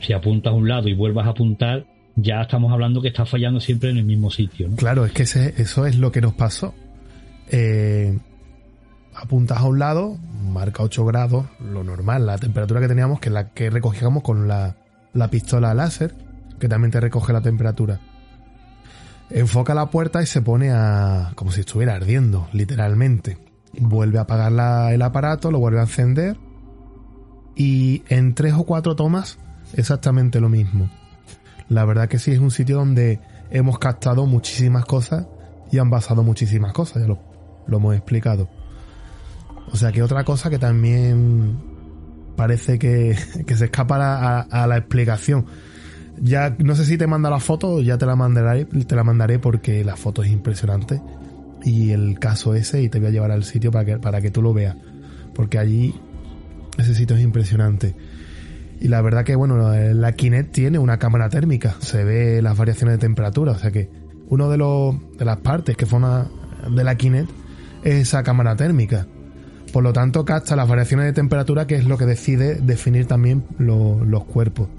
[0.01, 3.61] si apuntas a un lado y vuelvas a apuntar, ya estamos hablando que está fallando
[3.61, 4.69] siempre en el mismo sitio.
[4.77, 6.75] Claro, es que eso es lo que nos pasó.
[7.51, 8.17] Eh,
[9.17, 10.17] apuntas a un lado,
[10.53, 14.47] marca 8 grados, lo normal, la temperatura que teníamos, que es la que recogíamos con
[14.47, 14.77] la,
[15.13, 16.15] la pistola láser,
[16.59, 18.01] que también te recoge la temperatura.
[19.31, 21.33] Enfoca la puerta y se pone a.
[21.35, 23.39] como si estuviera ardiendo, literalmente.
[23.79, 26.37] Vuelve a apagar el aparato, lo vuelve a encender.
[27.57, 29.39] Y en tres o cuatro tomas,
[29.75, 30.91] exactamente lo mismo.
[31.69, 35.27] La verdad que sí es un sitio donde hemos captado muchísimas cosas
[35.73, 37.19] y han basado muchísimas cosas, ya lo,
[37.67, 38.49] hemos explicado.
[39.73, 41.57] O sea que otra cosa que también
[42.37, 45.47] parece que, se escapa a, la explicación.
[46.21, 49.39] Ya no sé si te manda la foto, ya te la mandaré, te la mandaré
[49.39, 51.03] porque la foto es impresionante
[51.63, 54.31] y el caso ese y te voy a llevar al sitio para que para que
[54.31, 54.77] tú lo veas,
[55.35, 55.95] porque allí
[56.79, 57.95] ese sitio es impresionante.
[58.81, 62.97] Y la verdad que, bueno, la Kinect tiene una cámara térmica, se ve las variaciones
[62.97, 63.91] de temperatura, o sea que
[64.29, 66.29] uno de, los, de las partes que forma
[66.71, 67.31] de la Kinect
[67.85, 69.07] es esa cámara térmica.
[69.77, 73.45] Por lo tanto, capta las variaciones de temperatura, que es lo que decide definir también
[73.59, 74.71] los cuerpos.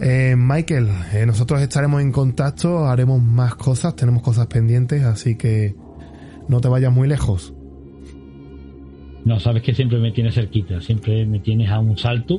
[0.00, 5.74] Eh, Michael, eh, nosotros estaremos en contacto, haremos más cosas, tenemos cosas pendientes, así que
[6.48, 7.52] no te vayas muy lejos.
[9.24, 12.38] No, sabes que siempre me tienes cerquita, siempre me tienes a un salto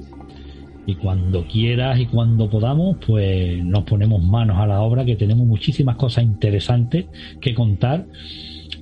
[0.86, 5.46] y cuando quieras y cuando podamos, pues nos ponemos manos a la obra, que tenemos
[5.46, 7.08] muchísimas cosas interesantes
[7.42, 8.06] que contar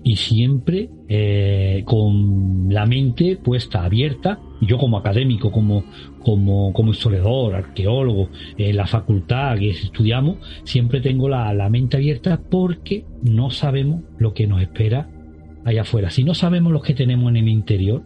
[0.04, 4.40] y siempre eh, con la mente puesta abierta.
[4.62, 5.84] Yo como académico, como,
[6.22, 12.42] como, como historiador, arqueólogo, en la facultad que estudiamos, siempre tengo la, la mente abierta
[12.50, 15.10] porque no sabemos lo que nos espera
[15.66, 16.10] allá afuera.
[16.10, 18.04] Si no sabemos lo que tenemos en el interior,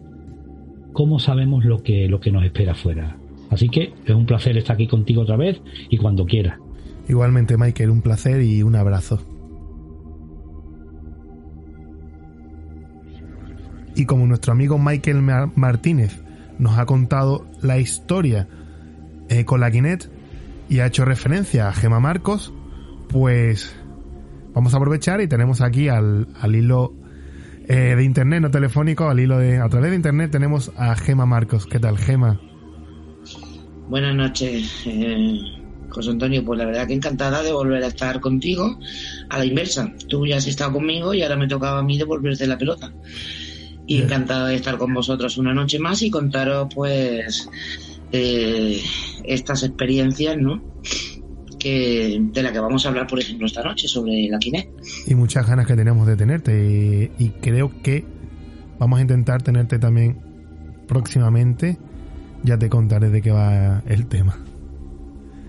[0.92, 3.18] ¿cómo sabemos lo que, lo que nos espera afuera?
[3.50, 6.58] Así que es un placer estar aquí contigo otra vez y cuando quieras.
[7.08, 9.20] Igualmente, Michael, un placer y un abrazo.
[13.94, 15.22] Y como nuestro amigo Michael
[15.54, 16.22] Martínez
[16.58, 18.48] nos ha contado la historia
[19.28, 20.10] eh, con la Guinet
[20.68, 22.52] y ha hecho referencia a Gema Marcos,
[23.08, 23.74] pues
[24.54, 26.94] vamos a aprovechar y tenemos aquí al, hilo
[27.68, 31.26] eh, de internet, no telefónico, al hilo de a través de internet tenemos a Gema
[31.26, 31.66] Marcos.
[31.66, 32.40] ¿Qué tal, Gema?
[33.88, 35.38] Buenas noches, eh,
[35.90, 36.44] José Antonio.
[36.44, 38.78] Pues la verdad que encantada de volver a estar contigo
[39.28, 39.92] a la inversa.
[40.08, 42.92] Tú ya has estado conmigo y ahora me tocaba a mí devolverte la pelota.
[43.86, 47.48] Y encantada de estar con vosotros una noche más y contaros, pues,
[48.12, 48.80] eh,
[49.24, 50.62] estas experiencias, ¿no?
[51.58, 54.70] Que, de la que vamos a hablar, por ejemplo, esta noche, sobre la Kinect.
[55.06, 57.10] Y muchas ganas que tenemos de tenerte.
[57.18, 58.04] y creo que
[58.78, 60.18] vamos a intentar tenerte también
[60.86, 61.78] próximamente
[62.44, 64.38] ya te contaré de qué va el tema.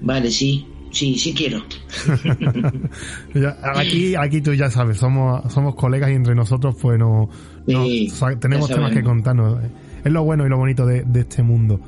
[0.02, 0.66] Vale, sí,
[0.96, 1.62] sí, sí quiero.
[3.76, 7.30] aquí, aquí tú ya sabes, somos, somos colegas y entre nosotros pues no,
[8.40, 9.60] tenemos temas que contarnos.
[10.04, 11.80] Es lo bueno y lo bonito de, este mundo.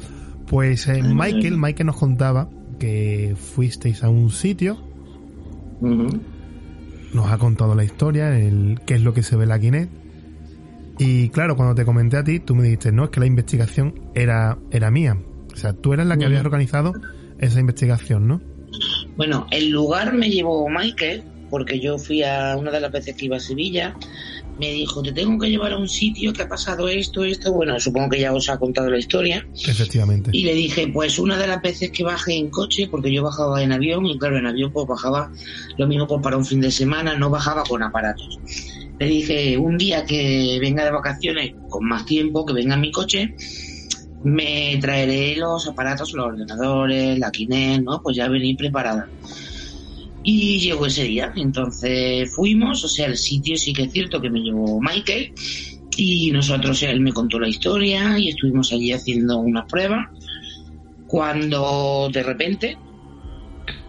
[0.48, 2.50] Pues eh, Michael, Michael nos contaba
[2.80, 4.78] que fuisteis a un sitio.
[5.82, 10.08] Nos ha contado la historia, el qué es lo que se ve en la Kinect
[11.00, 13.94] y claro, cuando te comenté a ti, tú me dijiste, no, es que la investigación
[14.16, 15.18] era, era mía.
[15.54, 16.94] O sea, tú eras la que habías organizado
[17.40, 18.42] esa investigación, ¿no?
[19.18, 23.26] Bueno, el lugar me llevó Michael, porque yo fui a una de las veces que
[23.26, 23.96] iba a Sevilla,
[24.60, 27.80] me dijo, te tengo que llevar a un sitio que ha pasado esto, esto, bueno,
[27.80, 29.48] supongo que ya os ha contado la historia.
[29.54, 30.32] Efectivamente.
[30.34, 33.62] Y le dije, pues una de las veces que bajé en coche, porque yo bajaba
[33.62, 35.32] en avión, y claro, en avión pues bajaba
[35.78, 38.40] lo mismo pues para un fin de semana, no bajaba con aparatos.
[39.00, 42.92] Le dije, un día que venga de vacaciones con más tiempo, que venga en mi
[42.92, 43.36] coche,
[44.24, 48.02] me traeré los aparatos, los ordenadores, la Kinect, ¿no?
[48.02, 49.10] Pues ya venir preparada.
[50.24, 54.30] Y llegó ese día, entonces fuimos, o sea, el sitio sí que es cierto que
[54.30, 55.34] me llevó Michael
[55.96, 60.08] y nosotros, él me contó la historia y estuvimos allí haciendo unas pruebas.
[61.08, 62.78] Cuando de repente,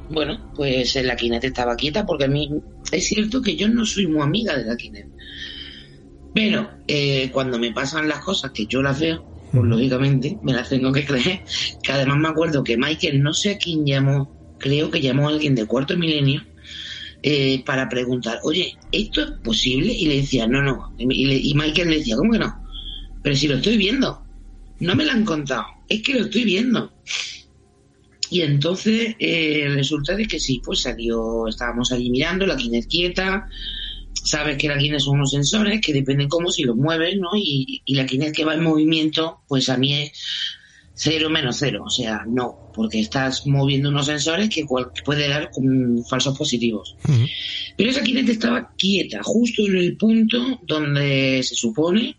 [0.09, 2.51] bueno, pues la Kinect estaba quieta porque a mí
[2.93, 5.11] es cierto que yo no soy muy amiga de la Kinect.
[6.35, 10.68] Pero eh, cuando me pasan las cosas que yo las veo, pues lógicamente me las
[10.68, 11.42] tengo que creer.
[11.82, 15.32] Que además me acuerdo que Michael, no sé a quién llamó, creo que llamó a
[15.32, 16.42] alguien de cuarto milenio
[17.22, 19.92] eh, para preguntar, oye, ¿esto es posible?
[19.92, 20.92] Y le decía, no, no.
[20.99, 22.55] Y, le- y Michael le decía, ¿cómo que no?
[23.22, 24.22] Pero si lo estoy viendo.
[24.80, 26.92] No me lo han contado, es que lo estoy viendo.
[28.30, 33.49] Y entonces eh, resulta de que sí, pues salió, estábamos allí mirando, la Kinect quieta,
[34.29, 37.31] sabes que la Kinect son unos sensores que dependen cómo si los mueves, ¿no?
[37.37, 40.12] Y, y la Kinect que va en movimiento, pues a mí es
[40.95, 45.49] cero menos cero, o sea, no, porque estás moviendo unos sensores que cual- puede dar
[45.51, 46.97] con falsos positivos.
[47.76, 52.16] Pero esa Kinect estaba quieta, justo en el punto donde se supone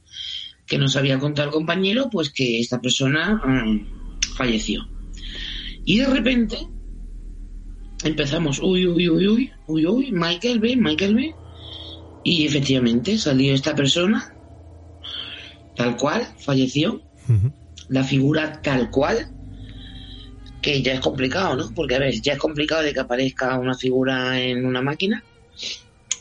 [0.66, 3.88] que nos había contado el compañero, pues que esta persona mm,
[4.38, 4.88] falleció.
[5.84, 6.58] Y de repente
[8.04, 11.36] empezamos, uy, uy, uy, uy, uy, uy, Michael ve, Michael ve.
[12.24, 14.36] Y efectivamente salió esta persona,
[15.76, 17.02] tal cual, falleció,
[17.88, 19.32] la figura tal cual,
[20.62, 21.72] que ya es complicado, ¿no?
[21.74, 25.24] Porque, a ver, ya es complicado de que aparezca una figura en una máquina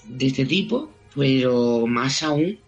[0.05, 2.59] de este tipo, pero más aún,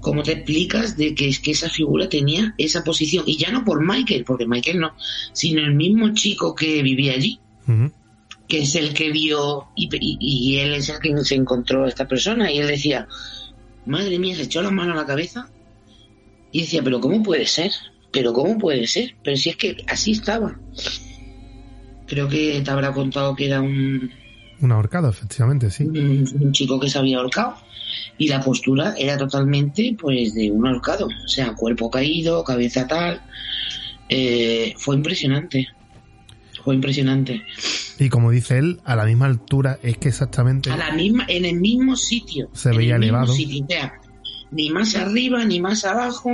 [0.00, 3.24] ¿cómo te explicas de que es que esa figura tenía esa posición?
[3.26, 4.94] Y ya no por Michael, porque Michael no,
[5.32, 7.40] sino el mismo chico que vivía allí.
[8.52, 11.88] Que es el que vio y, y- y él es el que se encontró a
[11.88, 13.08] esta persona y él decía,
[13.86, 15.48] madre mía, se echó la mano a la cabeza
[16.52, 17.70] y decía, pero ¿cómo puede ser?
[18.10, 19.14] Pero ¿cómo puede ser?
[19.24, 20.54] Pero si es que así estaba.
[22.06, 24.10] Creo que te habrá contado que era un,
[24.60, 25.84] Un ahorcado, efectivamente, sí.
[25.84, 27.56] un, un chico que se había ahorcado
[28.18, 33.22] y la postura era totalmente pues de un ahorcado, o sea, cuerpo caído, cabeza tal.
[34.10, 35.68] Eh, fue impresionante.
[36.62, 37.42] Fue impresionante.
[38.02, 41.44] Y como dice él, a la misma altura es que exactamente a la misma, en
[41.44, 42.48] el mismo sitio.
[42.52, 43.32] Se en veía el mismo elevado.
[43.32, 44.00] sitio, o sea,
[44.50, 46.30] ni más arriba ni más abajo.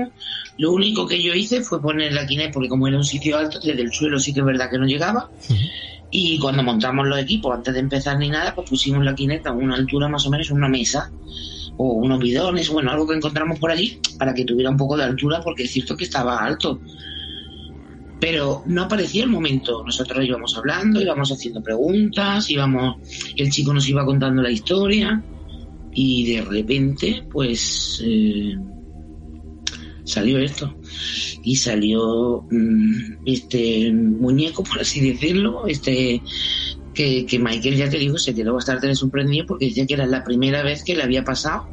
[0.57, 3.61] Lo único que yo hice fue poner la Kinect, porque como era un sitio alto,
[3.61, 5.31] desde el suelo sí que es verdad que no llegaba.
[6.11, 9.53] Y cuando montamos los equipos, antes de empezar ni nada, pues pusimos la Kinect a
[9.53, 11.13] una altura más o menos, una mesa
[11.77, 15.05] o unos bidones, bueno, algo que encontramos por allí, para que tuviera un poco de
[15.05, 16.81] altura, porque es cierto que estaba alto.
[18.21, 19.85] Pero no aparecía el momento.
[19.85, 22.97] Nosotros íbamos hablando, íbamos haciendo preguntas, íbamos,
[23.37, 25.23] el chico nos iba contando la historia
[25.93, 28.57] y de repente, pues, eh,
[30.05, 30.75] salió esto.
[31.45, 36.21] Y salió mm, este muñeco, por así decirlo, este
[36.95, 40.25] que, que Michael, ya te digo, se quedó bastante sorprendido porque decía que era la
[40.25, 41.69] primera vez que le había pasado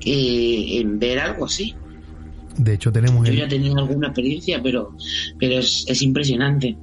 [0.00, 1.74] eh, en ver algo así.
[2.58, 4.96] De hecho tenemos Yo el, ya tenía alguna experiencia, pero,
[5.38, 6.76] pero es, es impresionante.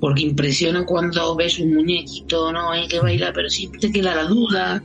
[0.00, 2.72] Porque impresiona cuando ves un muñequito, ¿no?
[2.72, 4.82] Hay que bailar, pero siempre te queda la duda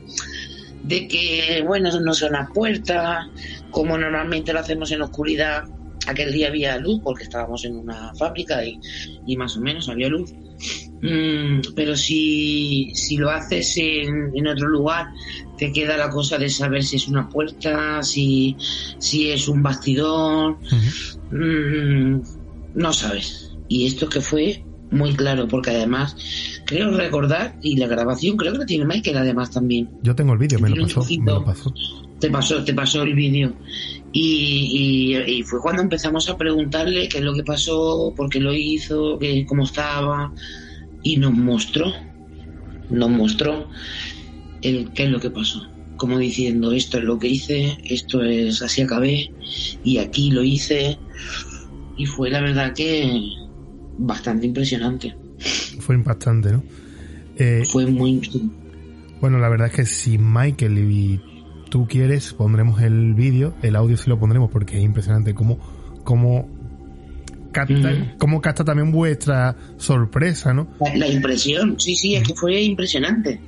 [0.84, 3.26] de que, bueno, no son las puertas,
[3.70, 5.64] como normalmente lo hacemos en oscuridad.
[6.08, 8.80] Aquel día había luz porque estábamos en una fábrica y,
[9.26, 10.32] y más o menos había luz.
[11.00, 15.06] Mm, pero si, si lo haces en, en otro lugar,
[15.56, 18.56] te queda la cosa de saber si es una puerta, si,
[18.98, 20.58] si es un bastidor.
[21.30, 22.20] Mm,
[22.74, 23.56] no sabes.
[23.68, 26.16] Y esto que fue muy claro, porque además
[26.64, 29.90] creo recordar, y la grabación creo que la tiene Michael además también.
[30.02, 31.72] yo tengo el vídeo, me me lo pasó.
[32.18, 33.52] Te pasó, te pasó el vídeo.
[34.12, 38.40] Y, y- y fue cuando empezamos a preguntarle qué es lo que pasó, por qué
[38.40, 40.32] lo hizo, qué, cómo estaba.
[41.02, 41.92] Y nos mostró,
[42.90, 43.68] nos mostró
[44.62, 45.66] el qué es lo que pasó.
[45.96, 49.30] Como diciendo, esto es lo que hice, esto es así acabé,
[49.84, 50.96] y aquí lo hice.
[51.96, 53.20] Y fue la verdad que
[53.98, 55.14] bastante impresionante.
[55.80, 56.62] Fue impactante, ¿no?
[57.36, 58.20] Eh, Fue muy...
[59.20, 61.20] Bueno, la verdad es que si Michael y
[61.68, 65.58] tú quieres, pondremos el vídeo, el audio sí lo pondremos porque es impresionante cómo,
[66.04, 66.48] cómo
[67.52, 70.68] capta, cómo capta también vuestra sorpresa, ¿no?
[70.80, 73.40] La, la impresión, sí, sí, es que fue impresionante.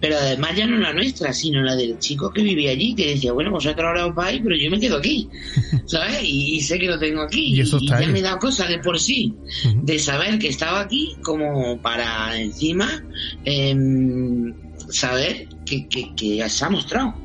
[0.00, 3.32] pero además ya no la nuestra, sino la del chico que vivía allí, que decía,
[3.32, 5.30] bueno, vosotros ahora os vais, pero yo me quedo aquí,
[5.86, 6.18] ¿sabes?
[6.22, 7.54] Y, sé que lo tengo aquí.
[7.54, 8.12] Y eso está ya ahí.
[8.12, 9.34] me da cosa de por sí,
[9.82, 13.02] de saber que estaba aquí, como para encima
[13.44, 14.52] em,
[14.90, 17.23] saber que, que, que ya se ha mostrado.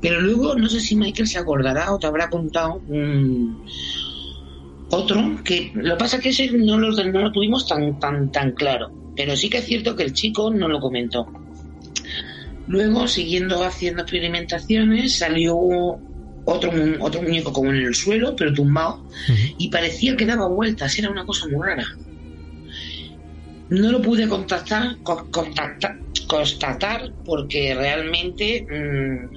[0.00, 3.64] Pero luego, no sé si Michael se acordará o te habrá contado un
[4.90, 8.30] otro que lo que pasa es que ese no lo, no lo tuvimos tan tan
[8.30, 8.90] tan claro.
[9.16, 11.26] Pero sí que es cierto que el chico no lo comentó.
[12.66, 15.56] Luego siguiendo haciendo experimentaciones salió
[16.44, 16.70] otro
[17.00, 19.04] otro muñeco como en el suelo pero tumbado
[19.58, 20.98] y parecía que daba vueltas.
[20.98, 21.86] Era una cosa muy rara
[23.70, 29.36] no lo pude contactar co- contactar constatar porque realmente mm,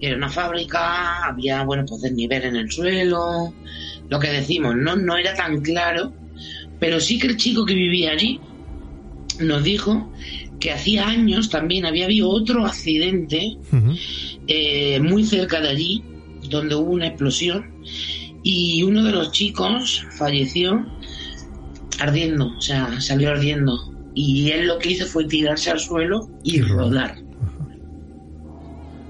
[0.00, 3.54] era una fábrica había bueno pues desnivel en el suelo.
[4.08, 6.14] Lo que decimos, no, no era tan claro,
[6.78, 8.40] pero sí que el chico que vivía allí
[9.38, 10.10] nos dijo
[10.58, 13.56] que hacía años también había habido otro accidente
[14.48, 16.02] eh, muy cerca de allí,
[16.42, 17.64] donde hubo una explosión,
[18.42, 20.84] y uno de los chicos falleció
[22.00, 23.92] ardiendo, o sea, salió ardiendo.
[24.14, 27.16] Y él lo que hizo fue tirarse al suelo y, rodar.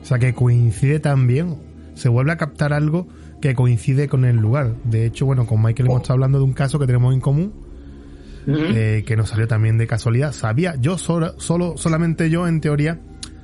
[0.02, 1.56] O sea que coincide también,
[1.94, 3.08] se vuelve a captar algo
[3.40, 4.74] que coincide con el lugar.
[4.84, 7.52] De hecho, bueno, con Michael hemos estado hablando de un caso que tenemos en común,
[8.46, 10.32] eh, que nos salió también de casualidad.
[10.32, 13.00] Sabía, yo solo, solo, solamente yo en teoría,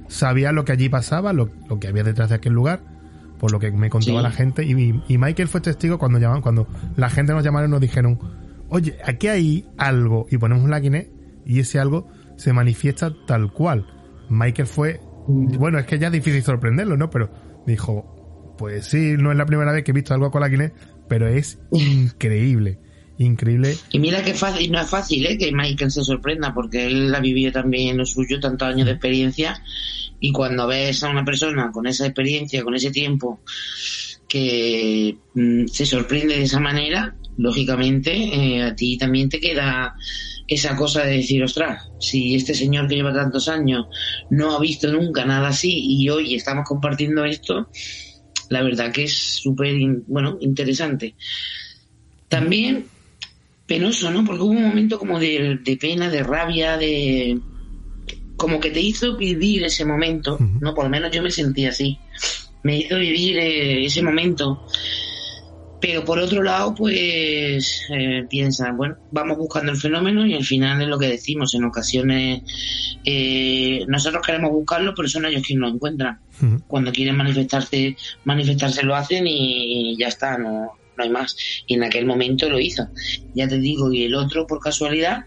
[0.09, 2.81] sabía lo que allí pasaba, lo, lo que había detrás de aquel lugar,
[3.39, 4.23] por lo que me contaba Sí.
[4.23, 4.65] la gente.
[4.65, 6.67] Y, y Michael fue testigo cuando llaman, cuando
[6.97, 8.19] la gente nos llamaron y nos dijeron,
[8.69, 11.11] oye, aquí hay algo, y ponemos la Kinect,
[11.45, 13.87] y ese algo se manifiesta tal cual.
[14.29, 17.11] Michael fue, bueno, es que ya es difícil sorprenderlo, ¿no?
[17.11, 17.31] Pero
[17.67, 20.77] dijo, pues sí, no es la primera vez que he visto algo con la Kinect,
[21.09, 22.79] pero es increíble,
[23.19, 23.77] increíble.
[23.91, 25.39] Y mira que fácil, no es fácil ¿eh?
[25.39, 29.63] que Michael se sorprenda, porque él ha vivido también lo suyo, tantos años de experiencia,
[30.19, 33.41] y cuando ves a una persona con esa experiencia, con ese tiempo,
[34.29, 39.95] que mm, se sorprende de esa manera, lógicamente eh, a ti también te queda
[40.49, 43.87] esa cosa de decir, ostras, si este señor que lleva tantos años
[44.31, 47.69] no ha visto nunca nada así y hoy estamos compartiendo esto,
[48.49, 49.75] la verdad que es súper,
[50.07, 51.17] bueno, interesante.
[52.29, 52.87] También
[53.67, 54.25] penoso, ¿no?
[54.25, 57.39] Porque hubo un momento como de, de pena, de rabia, de...
[58.37, 60.39] como que te hizo vivir ese momento.
[60.61, 60.75] ¿no?
[60.75, 61.99] Por lo menos yo me sentí así.
[62.63, 64.67] Me hizo vivir eh, ese momento.
[65.87, 70.83] Pero por otro lado, pues eh, piensa, bueno, vamos buscando el fenómeno y al final
[70.83, 71.55] es lo que decimos.
[71.55, 72.43] En ocasiones
[73.05, 76.19] eh, nosotros queremos buscarlo, pero son ellos quienes lo encuentran.
[76.67, 81.37] Cuando quieren manifestarse, manifestarse lo hacen y ya está, no, no hay más.
[81.69, 82.89] Y en aquel momento lo hizo.
[83.37, 85.25] Ya te digo, y el otro, por casualidad,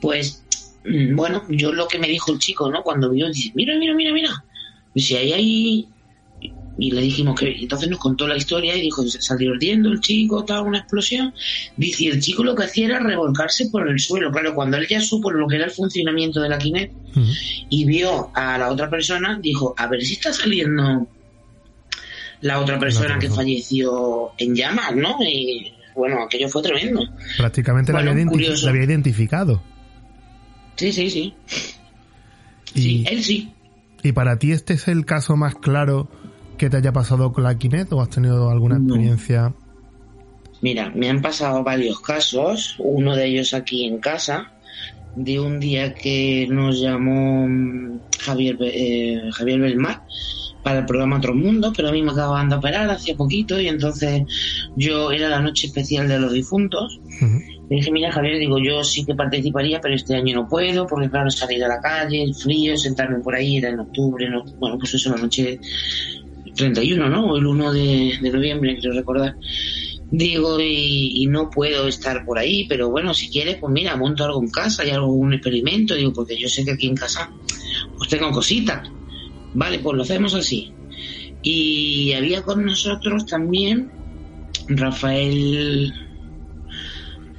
[0.00, 0.44] pues,
[0.84, 2.84] mm, bueno, yo lo que me dijo el chico, ¿no?
[2.84, 4.44] Cuando vio, dice, mira, mira, mira, mira.
[4.94, 5.88] Dice, ahí hay...
[6.82, 7.50] Y le dijimos que...
[7.60, 11.34] Entonces nos contó la historia y dijo, salió ardiendo el chico, tal, una explosión.
[11.76, 14.32] Dice, y el chico lo que hacía era revolcarse por el suelo.
[14.32, 17.26] Claro, cuando él ya supo lo que era el funcionamiento de la Kinect Ujú.
[17.68, 21.06] y vio a la otra persona, dijo, a ver si está saliendo
[22.40, 25.16] la otra persona que falleció en llamas, ¿no?
[25.22, 27.02] Y bueno, aquello fue tremendo.
[27.36, 28.64] Prácticamente Bueno, la, había curioso.
[28.64, 29.62] la había identificado.
[30.76, 31.34] Sí, sí, sí.
[32.74, 33.52] Y, Sí, él sí.
[34.02, 36.08] ¿Y para ti este es el caso más claro
[36.60, 39.54] que te haya pasado con la Kinect o has tenido alguna experiencia?
[40.60, 44.52] Mira, me han pasado varios casos, uno de ellos aquí en casa,
[45.16, 50.02] de un día que nos llamó mm, Javier, eh, Javier Belmar
[50.62, 53.66] para el programa Otro Mundo, pero a mí me acababan de operar hace poquito y
[53.66, 54.24] entonces
[54.76, 57.00] yo era la noche especial de los difuntos.
[57.70, 61.08] Le dije, mira Javier, digo, yo sí que participaría, pero este año no puedo, porque
[61.08, 64.76] claro, salir a la calle, el frío, sentarme por ahí, era en octubre, no, bueno,
[64.76, 65.58] pues eso, la noche
[66.54, 67.36] 31, ¿no?
[67.36, 69.36] El 1 de, noviembre, quiero recordar.
[70.10, 74.42] Digo, y, no puedo estar por ahí, pero bueno, si quieres, pues mira, monto algo
[74.42, 77.30] en casa y hago un experimento, digo, porque yo sé que aquí en casa
[77.96, 78.88] pues tengo cositas.
[79.54, 80.72] Vale, pues lo hacemos así.
[81.42, 83.90] Y había con nosotros también
[84.68, 85.92] Rafael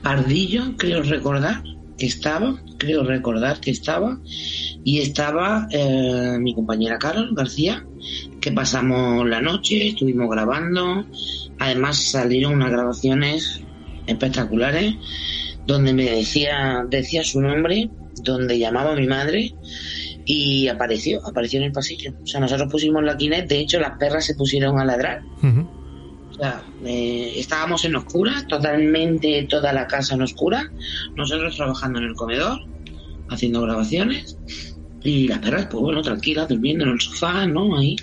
[0.02, 1.64] Pardillo, creo recordar
[1.98, 4.20] que estaba, creo recordar que estaba,
[4.84, 7.86] y estaba eh, mi compañera Carol García,
[8.42, 11.06] que pasamos la noche, estuvimos grabando,
[11.60, 13.62] además salieron unas grabaciones
[14.08, 14.96] espectaculares
[15.68, 17.90] donde me decía, decía su nombre,
[18.24, 19.54] donde llamaba a mi madre
[20.26, 22.14] y apareció, apareció en el pasillo.
[22.24, 25.22] O sea, nosotros pusimos la Kinect, de hecho las perras se pusieron a ladrar.
[25.44, 30.72] O sea, eh, estábamos en oscura, totalmente toda la casa en oscura,
[31.16, 32.60] nosotros trabajando en el comedor,
[33.30, 34.38] haciendo grabaciones
[35.04, 37.78] Y las perras, pues bueno, tranquilas, durmiendo en el sofá, ¿no?
[37.78, 37.96] Ahí.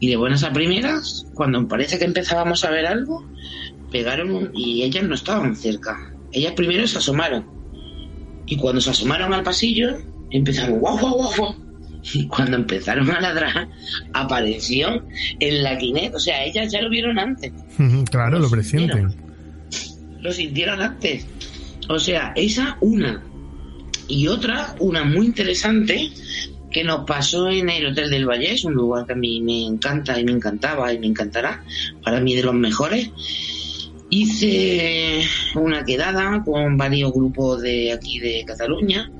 [0.00, 3.26] Y de buenas a primeras, cuando parece que empezábamos a ver algo,
[3.90, 6.12] pegaron un- y ellas no estaban cerca.
[6.32, 7.46] Ellas primero se asomaron.
[8.46, 9.96] Y cuando se asomaron al pasillo,
[10.30, 11.54] empezaron guau, guau, guau, guau.
[12.14, 13.68] Y cuando empezaron a ladrar,
[14.12, 15.04] apareció
[15.40, 16.14] en la quinet.
[16.14, 17.52] O sea, ellas ya lo vieron antes.
[18.10, 19.14] claro, lo presienten.
[20.20, 21.26] Lo sintieron antes.
[21.88, 23.22] O sea, esa una.
[24.08, 26.10] Y otra, una muy interesante,
[26.70, 30.18] que nos pasó en el Hotel del Vallés, un lugar que a mí me encanta
[30.18, 31.62] y me encantaba y me encantará.
[32.02, 33.10] Para mí de los mejores.
[34.10, 35.22] Hice
[35.54, 39.10] una quedada con varios grupos de aquí de Cataluña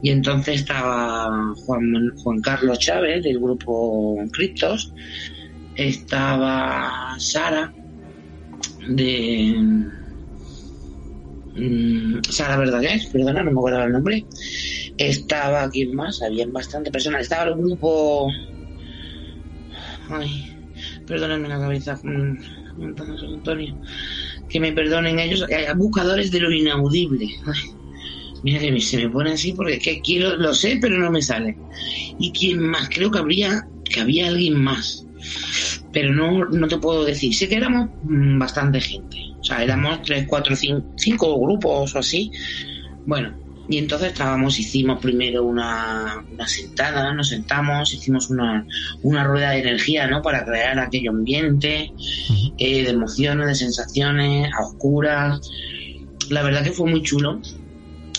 [0.00, 4.92] y entonces estaba Juan, Juan Carlos Chávez del grupo Criptos,
[5.74, 7.72] estaba Sara
[8.88, 9.56] de
[11.58, 14.26] mm, Sara Verdaguer, perdona, no me acuerdo el nombre.
[14.96, 16.22] Estaba, ¿quién más?
[16.22, 17.22] Habían bastante personas.
[17.22, 18.28] Estaba el grupo.
[20.08, 20.44] Ay,
[21.06, 22.36] perdónenme la cabeza, mm,
[23.34, 23.78] Antonio.
[24.48, 25.44] Que me perdonen ellos.
[25.50, 27.28] eh, Buscadores de lo inaudible.
[28.42, 31.60] Mira que se me pone así porque que quiero, lo sé, pero no me sale.
[32.18, 32.88] ¿Y quién más?
[32.90, 35.06] Creo que habría, que había alguien más
[35.92, 37.34] pero no, no te puedo decir.
[37.34, 39.18] Sé que éramos mm, bastante gente.
[39.48, 42.30] O sea, éramos tres, cuatro, cinco, cinco grupos o así.
[43.06, 43.32] Bueno,
[43.66, 48.66] y entonces estábamos, hicimos primero una, una sentada, nos sentamos, hicimos una,
[49.02, 50.20] una rueda de energía, ¿no?
[50.20, 51.90] Para crear aquello ambiente,
[52.58, 55.40] eh, de emociones, de sensaciones, a oscuras.
[56.28, 57.40] La verdad que fue muy chulo.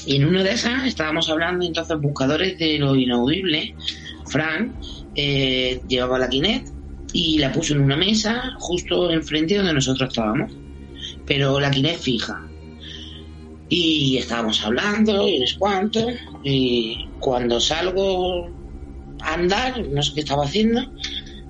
[0.08, 3.76] Y en una de esas estábamos hablando, entonces, buscadores de lo inaudible.
[4.26, 4.74] Fran
[5.14, 6.70] eh, llevaba la Kinect
[7.14, 10.52] y la puso en una mesa justo enfrente donde nosotros estábamos.
[11.30, 12.44] Pero la Kinect fija.
[13.70, 16.08] Y estábamos hablando y sé cuánto.
[16.44, 18.50] Y cuando salgo
[19.22, 20.82] a andar, no sé qué estaba haciendo,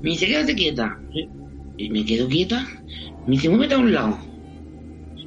[0.01, 0.99] me dice, quédate quieta.
[1.77, 2.67] Y me quedo quieta.
[3.25, 4.19] Me dice, muévete a un lado.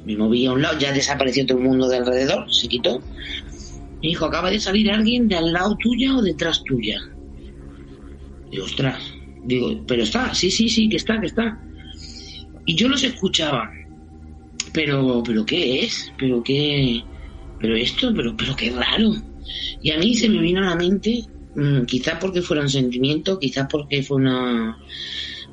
[0.05, 2.99] Me moví a un lado, ya desapareció todo el mundo de alrededor, se quitó.
[2.99, 7.01] Me dijo, acaba de salir alguien de al lado tuya o detrás tuya.
[8.51, 9.01] Digo, ostras.
[9.45, 11.59] Digo, pero está, sí, sí, sí, que está, que está.
[12.67, 13.71] Y yo los escuchaba.
[14.73, 16.11] Pero, pero ¿qué es?
[16.17, 17.03] ¿Pero qué?
[17.59, 18.11] ¿Pero esto?
[18.13, 19.13] ¿Pero, pero qué raro?
[19.81, 21.23] Y a mí se me vino a la mente,
[21.55, 24.77] mm, quizás porque fuera un sentimiento, quizás porque fue una,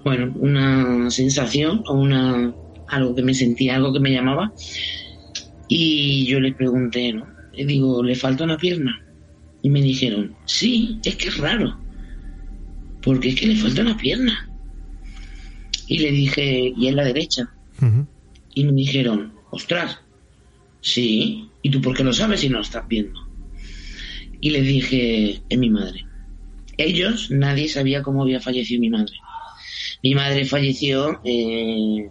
[0.04, 2.54] bueno, una sensación o una,
[2.88, 4.52] algo que me sentía, algo que me llamaba.
[5.68, 7.26] Y yo les pregunté, ¿no?
[7.52, 9.04] Le digo, ¿le falta una pierna?
[9.62, 11.78] Y me dijeron, sí, es que es raro.
[13.02, 14.48] Porque es que le falta una pierna.
[15.86, 17.52] Y le dije, ¿y en la derecha?
[18.54, 19.98] Y me dijeron, ostras,
[20.80, 23.20] sí, ¿y tú por qué lo sabes si no lo estás viendo?
[24.40, 26.06] Y le dije, es mi madre.
[26.76, 29.14] Ellos, nadie sabía cómo había fallecido mi madre.
[30.02, 32.08] Mi madre falleció, eh,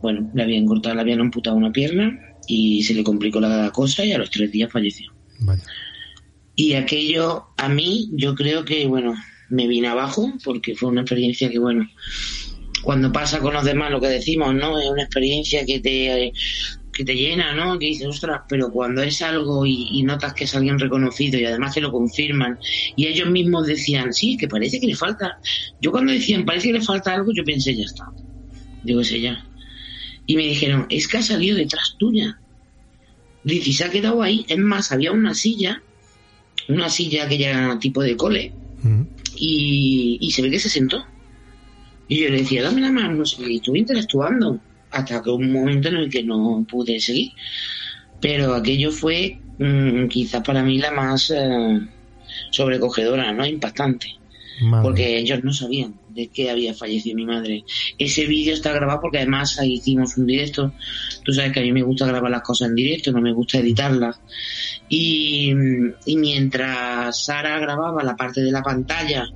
[0.00, 4.04] bueno, le habían cortado, le habían amputado una pierna y se le complicó la cosa
[4.04, 5.12] y a los tres días falleció.
[6.56, 9.14] Y aquello, a mí, yo creo que, bueno,
[9.50, 11.88] me vine abajo porque fue una experiencia que, bueno,
[12.82, 14.78] cuando pasa con los demás lo que decimos, ¿no?
[14.78, 16.32] Es una experiencia que te,
[16.92, 17.78] que te llena, ¿no?
[17.78, 21.44] Que dices, ostras, pero cuando es algo y, y notas que es alguien reconocido y
[21.44, 22.58] además te lo confirman
[22.96, 25.38] y ellos mismos decían, sí, que parece que le falta.
[25.80, 28.10] Yo cuando decían, parece que le falta algo, yo pensé, ya está.
[28.82, 29.44] Digo, ese ya.
[30.26, 32.38] Y me dijeron, es que ha salido detrás tuya.
[33.44, 34.44] Dice, se ha quedado ahí.
[34.48, 35.82] Es más, había una silla,
[36.68, 38.52] una silla aquella tipo de cole,
[39.36, 41.04] y, y se ve que se sentó.
[42.08, 44.58] Y yo le decía, dame la mano, y estuve interactuando
[44.90, 47.32] hasta que un momento en el que no pude seguir.
[48.20, 51.80] Pero aquello fue mm, quizás para mí la más eh,
[52.50, 53.46] sobrecogedora, ¿no?
[53.46, 54.08] Impactante.
[54.82, 57.64] Porque ellos no sabían de que había fallecido mi madre.
[57.96, 60.72] Ese vídeo está grabado porque además ahí hicimos un directo.
[61.24, 63.58] Tú sabes que a mí me gusta grabar las cosas en directo, no me gusta
[63.58, 64.20] editarlas.
[64.88, 65.52] Y,
[66.06, 69.28] y mientras Sara grababa la parte de la pantalla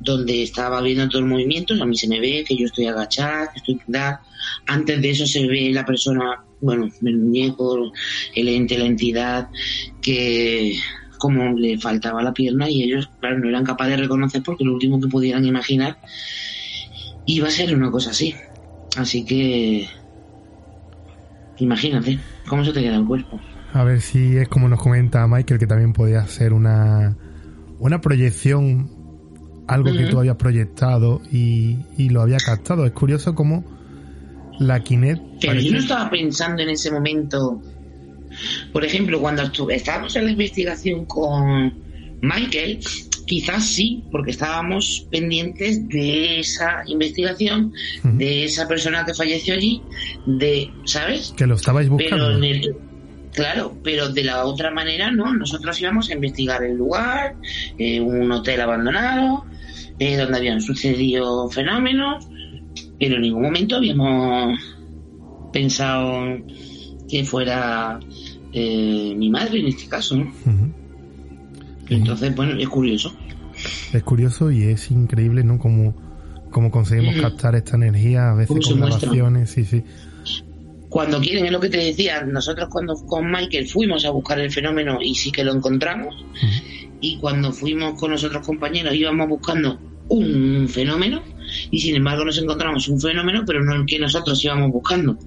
[0.00, 3.50] donde estaba viendo todo el movimiento, a mí se me ve que yo estoy agachada,
[3.52, 4.22] que estoy da.
[4.66, 7.92] Antes de eso se ve la persona, bueno, el muñeco,
[8.34, 9.48] el ente, la entidad,
[10.02, 10.76] que
[11.24, 14.74] como le faltaba la pierna y ellos, claro, no eran capaces de reconocer porque lo
[14.74, 15.96] último que pudieran imaginar
[17.24, 18.34] iba a ser una cosa así.
[18.98, 19.88] Así que,
[21.56, 23.40] imagínate cómo se te queda el cuerpo.
[23.72, 27.16] A ver si es como nos comenta Michael, que también podía ser una,
[27.78, 28.90] una proyección,
[29.66, 32.84] algo que tú habías proyectado y, y lo había captado.
[32.84, 33.64] Es curioso cómo
[34.58, 35.22] la Kinect.
[35.40, 37.62] Pero yo no estaba pensando en ese momento.
[38.72, 41.74] Por ejemplo, cuando estábamos en la investigación con
[42.20, 42.80] Michael,
[43.26, 47.72] quizás sí, porque estábamos pendientes de esa investigación,
[48.02, 49.82] de esa persona que falleció allí,
[50.26, 51.34] de, ¿sabes?
[51.36, 52.38] Que lo estabais buscando.
[53.32, 55.34] claro, pero de la otra manera no.
[55.34, 57.36] Nosotros íbamos a investigar el lugar,
[57.78, 59.44] eh, un hotel abandonado,
[59.98, 62.26] eh, donde habían sucedido fenómenos,
[62.98, 64.58] pero en ningún momento habíamos
[65.52, 66.38] pensado
[67.08, 67.98] que fuera
[68.52, 70.32] eh, mi madre en este caso, ¿no?
[71.88, 73.14] Entonces, bueno, es curioso.
[73.92, 75.58] Es curioso y es increíble, ¿no?
[75.58, 75.94] Como,
[76.50, 79.82] como conseguimos captar esta energía a veces con grabaciones, sí, sí.
[80.88, 84.52] Cuando quieren, es lo que te decía, nosotros cuando con Michael fuimos a buscar el
[84.52, 86.14] fenómeno y sí que lo encontramos,
[87.00, 89.78] y cuando fuimos con los otros compañeros íbamos buscando
[90.08, 91.22] un fenómeno,
[91.70, 95.18] y sin embargo nos encontramos un fenómeno, pero no el que nosotros íbamos buscando.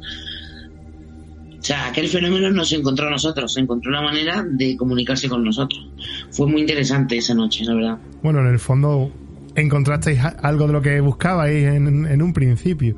[1.60, 5.28] O sea, aquel fenómeno no se encontró a nosotros, se encontró una manera de comunicarse
[5.28, 5.90] con nosotros.
[6.30, 7.98] Fue muy interesante esa noche, la verdad.
[8.22, 9.12] Bueno, en el fondo
[9.56, 12.96] encontrasteis algo de lo que buscabais en, un principio.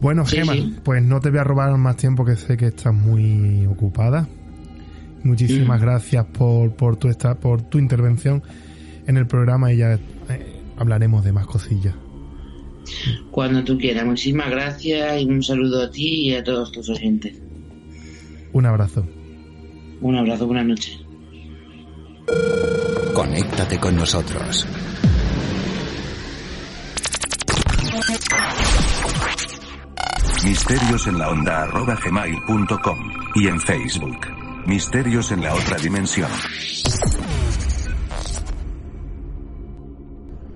[0.00, 3.66] Bueno, Gema, pues no te voy a robar más tiempo que sé que estás muy
[3.66, 4.28] ocupada.
[5.24, 5.82] Muchísimas mm.
[5.82, 8.42] gracias por, por, tu esta, por tu intervención
[9.06, 11.94] en el programa y ya eh, hablaremos de más cosillas.
[13.30, 14.04] Cuando tú quieras.
[14.04, 17.40] Muchísimas gracias y un saludo a ti y a todos tus oyentes.
[18.52, 19.06] Un abrazo.
[20.00, 21.04] Un abrazo, buenas noches.
[23.14, 24.66] Conéctate con nosotros.
[30.44, 32.98] Misterios en la onda arroba gmail.com
[33.36, 34.16] y en Facebook.
[34.66, 36.28] Misterios en la otra dimensión.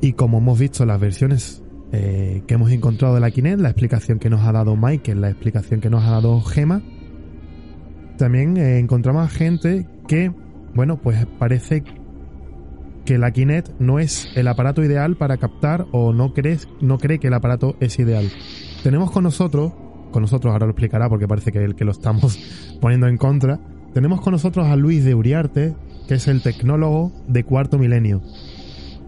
[0.01, 4.19] Y como hemos visto las versiones eh, que hemos encontrado de la Kinect, la explicación
[4.19, 6.83] que nos ha dado Michael, la explicación que nos ha dado Gema,
[8.17, 10.33] también eh, encontramos a gente que,
[10.75, 11.85] bueno, pues parece
[13.05, 17.19] que la Kinect no es el aparato ideal para captar o no, crees, no cree
[17.19, 18.31] que el aparato es ideal.
[18.83, 19.73] Tenemos con nosotros,
[20.11, 22.39] con nosotros ahora lo explicará porque parece que el que lo estamos
[22.81, 23.61] poniendo en contra,
[23.95, 25.75] tenemos con nosotros a Luis de Uriarte,
[26.09, 28.23] que es el tecnólogo de Cuarto Milenio.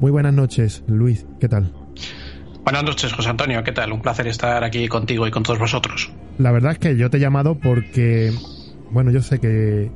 [0.00, 1.72] Muy buenas noches, Luis, ¿qué tal?
[2.62, 3.92] Buenas noches, José Antonio, ¿qué tal?
[3.92, 6.12] Un placer estar aquí contigo y con todos vosotros.
[6.38, 8.32] La verdad es que yo te he llamado porque
[8.90, 9.90] bueno, yo sé que,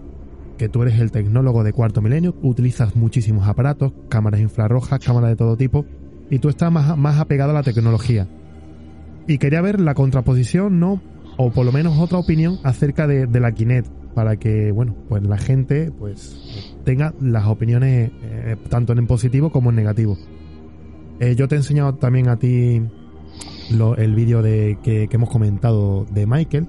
[0.59, 5.36] que tú eres el tecnólogo de cuarto milenio, utilizas muchísimos aparatos, cámaras infrarrojas, cámaras de
[5.36, 5.84] todo tipo,
[6.30, 8.28] y tú estás más, más apegado a la tecnología.
[9.26, 11.01] Y quería ver la contraposición, ¿no?
[11.36, 15.38] O por lo menos otra opinión acerca de, la Kinect, para que, bueno, pues la
[15.38, 20.18] gente pues tenga las opiniones eh, tanto en positivo como en negativo.
[21.20, 22.82] Eh, yo te he enseñado también a ti
[23.97, 26.68] el vídeo de que, que hemos comentado de Michael,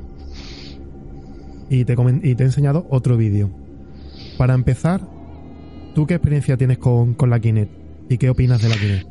[1.74, 3.50] y te, he enseñado otro vídeo.
[4.38, 5.02] Para empezar,
[5.96, 7.72] ¿tú qué experiencia tienes con, con la Kinect?
[8.10, 9.08] ¿Y qué opinas de la Kinect?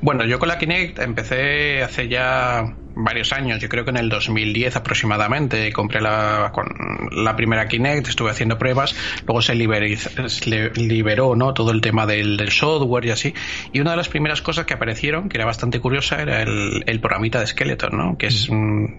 [0.00, 4.08] Bueno, yo con la Kinect empecé hace ya varios años, yo creo que en el
[4.08, 6.66] 2010 aproximadamente, compré la, con
[7.12, 8.94] la primera Kinect, estuve haciendo pruebas,
[9.26, 11.54] luego se, liberó ¿no?
[11.54, 13.34] todo el tema del, software y así,
[13.72, 17.00] y una de las primeras cosas que aparecieron, que era bastante curiosa, era el, el
[17.00, 18.18] programita de Skeleton, ¿no?
[18.18, 18.48] que es,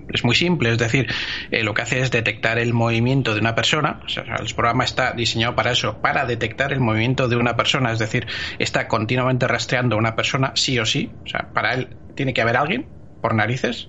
[0.10, 1.08] es muy simple, es decir,
[1.52, 4.84] eh, lo que hace es detectar el movimiento de una persona, o sea, el programa
[4.84, 8.28] está diseñado para eso, para detectar el movimiento de una persona, es decir,
[8.60, 12.42] está continuamente rastreando a una persona sí o sí, o sea, para él tiene que
[12.42, 13.88] haber alguien por narices.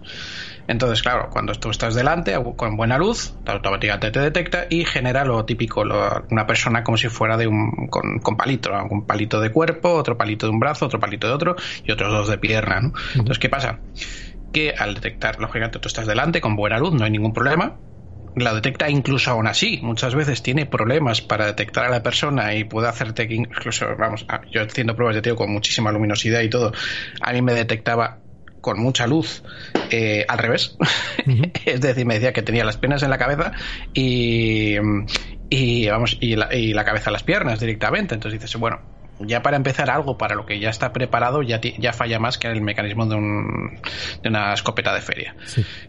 [0.69, 5.45] Entonces, claro, cuando tú estás delante con buena luz, automáticamente te detecta y genera lo
[5.45, 9.91] típico, una persona como si fuera de un con, con, palito, un palito de cuerpo,
[9.91, 12.81] otro palito de un brazo, otro palito de otro y otros dos de pierna.
[12.81, 12.93] ¿no?
[13.15, 13.81] Entonces, ¿qué pasa?
[14.53, 17.77] Que al detectar, lógicamente, tú estás delante con buena luz, no hay ningún problema.
[18.37, 19.81] La detecta incluso aún así.
[19.83, 24.27] Muchas veces tiene problemas para detectar a la persona y puede hacerte que incluso, vamos,
[24.51, 26.73] yo haciendo pruebas de tío con muchísima luminosidad y todo,
[27.21, 28.24] a mí me detectaba
[28.65, 29.43] con mucha luz
[29.91, 30.75] eh, al revés.
[31.67, 33.53] es decir, me decía que tenía las piernas en la cabeza
[33.93, 34.77] y,
[35.51, 38.15] y vamos, y la, y la cabeza en las piernas directamente.
[38.15, 38.81] Entonces dices, bueno,
[39.21, 42.49] ya para empezar algo para lo que ya está preparado ya, ya falla más que
[42.49, 43.81] el mecanismo de, un,
[44.23, 45.37] de una escopeta de feria.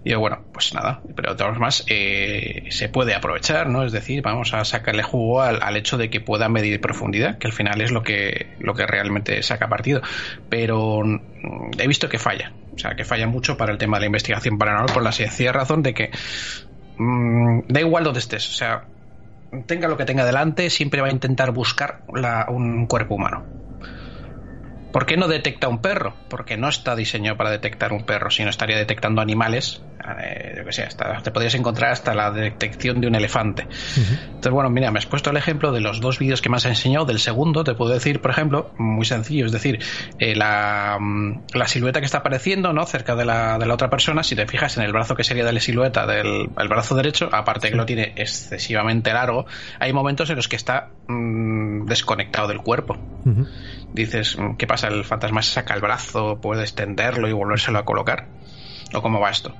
[0.03, 3.83] Y bueno, pues nada, pero de todas formas eh, se puede aprovechar, ¿no?
[3.83, 7.47] Es decir, vamos a sacarle jugo al, al, hecho de que pueda medir profundidad, que
[7.47, 10.01] al final es lo que, lo que realmente saca partido.
[10.49, 14.01] Pero mm, he visto que falla, o sea, que falla mucho para el tema de
[14.01, 16.11] la investigación paranormal por la sencilla razón de que
[16.97, 18.85] mmm, da igual donde estés, o sea,
[19.63, 22.03] tenga lo que tenga delante, siempre va a intentar buscar
[22.49, 23.45] un cuerpo humano.
[24.95, 26.13] ¿Por qué no detecta un perro?
[26.29, 29.83] Porque no está diseñado para detectar un perro, sino estaría detectando animales
[30.21, 33.63] Eh, yo que sé, hasta, te podrías encontrar hasta la detección de un elefante.
[33.97, 36.65] Entonces, bueno, mira, me has puesto el ejemplo de los dos vídeos que me has
[36.65, 37.05] enseñado.
[37.05, 39.79] Del segundo, te puedo decir, por ejemplo, muy sencillo, es decir,
[40.19, 42.85] eh, la, mm, la, silueta que está apareciendo, ¿no?
[42.85, 45.43] Cerca de la, de la, otra persona, si te fijas en el brazo que sería
[45.43, 49.47] de la silueta del el brazo derecho, aparte que lo tiene excesivamente largo,
[49.79, 52.95] hay momentos en los que está mm, desconectado del cuerpo.
[53.95, 54.89] Dices, mm, ¿qué pasa?
[54.89, 58.27] El fantasma se saca el brazo, puede extenderlo y volvérselo a colocar.
[58.93, 59.55] ¿O cómo va esto?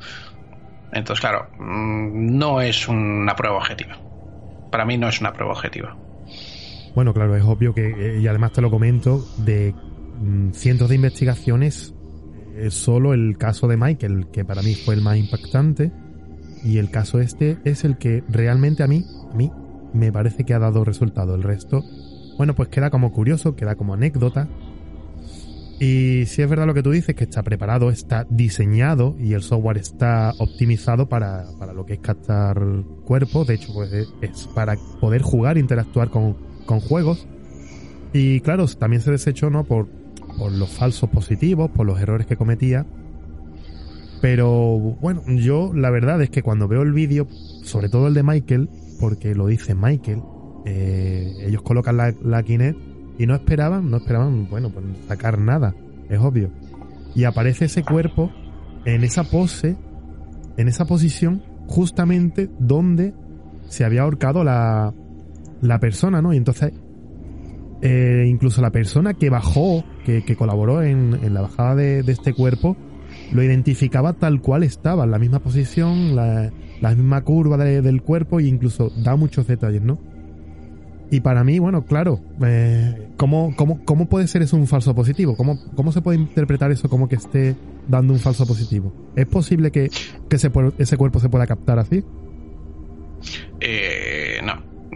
[0.92, 3.98] Entonces, claro, mm, no es una prueba objetiva.
[4.72, 5.96] Para mí no es una prueba objetiva.
[6.94, 10.96] Bueno, claro, es obvio que, eh, y además te lo comento, de mm, cientos de
[10.96, 11.96] investigaciones,
[12.58, 15.92] es solo el caso de Michael, que para mí fue el más impactante,
[16.62, 19.50] y el caso este es el que realmente a mí, a mí,
[19.94, 21.36] me parece que ha dado resultado.
[21.36, 21.84] El resto,
[22.38, 24.48] bueno, pues queda como curioso, queda como anécdota,
[25.80, 29.42] y si es verdad lo que tú dices, que está preparado, está diseñado y el
[29.42, 32.62] software está optimizado para, para lo que es captar
[33.04, 33.48] cuerpos.
[33.48, 37.28] De hecho, pues es para poder jugar, interactuar con, con juegos.
[38.14, 39.66] Y claro, también se desechó, ¿no?
[39.66, 39.90] Por,
[40.38, 42.86] por los falsos positivos, por los errores que cometía.
[44.22, 47.28] Pero bueno, yo la verdad es que cuando veo el vídeo,
[47.64, 48.70] sobre todo el de Michael,
[49.02, 50.22] porque lo dice Michael,
[50.66, 52.44] eh, ellos colocan la, la
[53.18, 55.74] y no esperaban, no esperaban, bueno, pues sacar nada,
[56.10, 56.50] es obvio.
[57.14, 58.32] Y aparece ese cuerpo
[58.84, 59.78] en esa pose,
[60.58, 63.14] en esa posición, justamente donde
[63.68, 64.94] se había ahorcado la,
[65.62, 66.34] la persona, ¿no?
[66.34, 66.74] Y entonces,
[67.82, 72.76] eh, incluso la persona que bajó, que, colaboró en, la bajada de, este cuerpo,
[73.32, 76.52] lo identificaba tal cual estaba, en la misma posición, la,
[76.82, 80.00] la misma curva de, del cuerpo e incluso da muchos detalles, ¿no?
[81.12, 85.36] Y para mí, bueno, claro, eh, ¿cómo, cómo, cómo puede ser eso un falso positivo?
[85.36, 87.56] ¿Cómo, ¿Cómo se puede interpretar eso como que esté
[87.88, 88.92] dando un falso positivo?
[89.16, 89.90] ¿Es posible que,
[90.30, 92.04] que ese, ese cuerpo se pueda captar así?
[93.60, 94.15] Eh.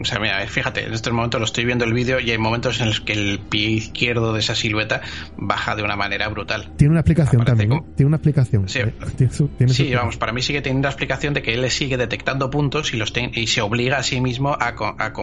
[0.01, 2.79] O sea, mira, fíjate, en este momento lo estoy viendo el vídeo y hay momentos
[2.79, 5.01] en los que el pie izquierdo de esa silueta
[5.37, 6.71] baja de una manera brutal.
[6.77, 7.83] Tiene una explicación también, como...
[7.95, 8.69] Tiene una explicación.
[8.69, 11.53] Sí, eh, tiene su, tiene sí vamos, para mí sigue teniendo la explicación de que
[11.53, 15.13] él sigue detectando puntos y, los ten, y se obliga a sí mismo a, a,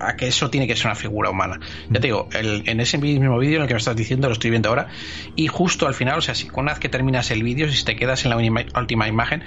[0.00, 1.60] a, que eso tiene que ser una figura humana.
[1.90, 4.32] Ya te digo, el, en ese mismo vídeo en el que me estás diciendo, lo
[4.32, 4.88] estoy viendo ahora,
[5.36, 7.96] y justo al final, o sea, si una vez que terminas el vídeo, si te
[7.96, 8.36] quedas en la
[8.76, 9.44] última imagen,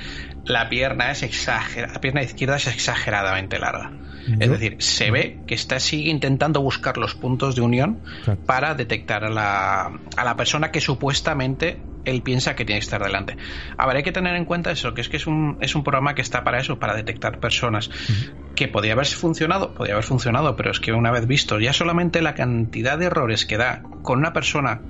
[0.47, 3.91] la pierna es exagerada, la pierna izquierda es exageradamente larga.
[4.39, 8.37] Es decir, se ve que está sigue intentando buscar los puntos de unión claro.
[8.45, 13.01] para detectar a la, a la persona que supuestamente él piensa que tiene que estar
[13.01, 13.37] delante.
[13.77, 15.83] A ver, hay que tener en cuenta eso, que es que es un, es un
[15.83, 17.87] programa que está para eso, para detectar personas.
[17.87, 18.53] Uh -huh.
[18.55, 22.21] Que podría haber funcionado, podría haber funcionado, pero es que una vez visto ya solamente
[22.21, 24.81] la cantidad de errores que da con una persona,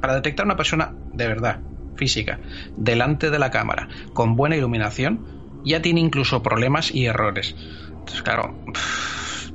[0.00, 1.60] para detectar una persona de verdad,
[1.96, 2.40] física,
[2.76, 5.26] delante de la cámara, con buena iluminación,
[5.64, 7.54] ya tiene incluso problemas y errores.
[7.88, 8.56] Entonces, claro,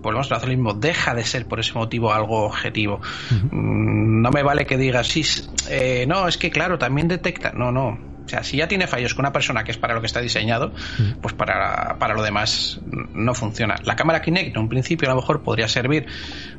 [0.02, 0.74] volvemos a hacer lo mismo.
[0.74, 3.02] Deja de ser por ese motivo algo objetivo.
[3.32, 3.50] Uh -huh.
[3.52, 5.24] No me vale que digas, sí,
[5.70, 7.52] eh, no, es que claro, también detecta.
[7.52, 8.17] No, no.
[8.28, 10.20] O sea, si ya tiene fallos con una persona que es para lo que está
[10.20, 10.74] diseñado,
[11.22, 12.82] pues para, para lo demás
[13.14, 13.76] no funciona.
[13.86, 16.08] La cámara Kinect en un principio a lo mejor podría servir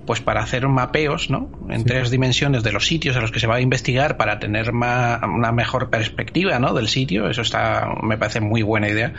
[0.06, 1.50] pues para hacer mapeos ¿no?
[1.68, 1.84] en sí.
[1.84, 5.20] tres dimensiones de los sitios a los que se va a investigar para tener más,
[5.22, 6.72] una mejor perspectiva ¿no?
[6.72, 7.28] del sitio.
[7.28, 9.12] Eso está, me parece muy buena idea.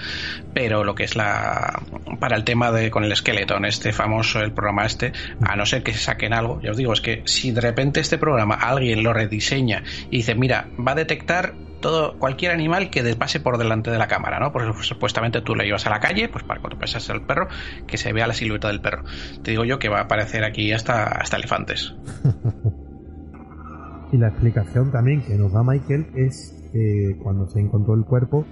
[0.56, 1.80] Pero lo que es la
[2.20, 5.84] para el tema de con el Skeleton, este famoso, el programa este, a no ser
[5.84, 9.14] que saquen algo, ya os digo, es que si de repente este programa alguien lo
[9.14, 13.98] rediseña y dice, mira, va a detectar todo cualquier animal que pase por delante de
[13.98, 14.52] la cámara, ¿no?
[14.52, 17.48] Porque supuestamente tú lo llevas a la calle, pues para cuando pasas al perro,
[17.88, 19.04] que se vea la silueta del perro.
[19.44, 21.96] Te digo yo que va a aparecer aquí hasta, hasta elefantes.
[24.12, 28.46] y la explicación también que nos da Michael es que cuando se encontró el cuerpo,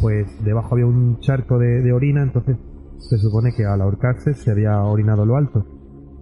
[0.00, 2.56] pues debajo había un charco de, de orina, entonces
[2.98, 5.66] se supone que al ahorcarse se había orinado lo alto.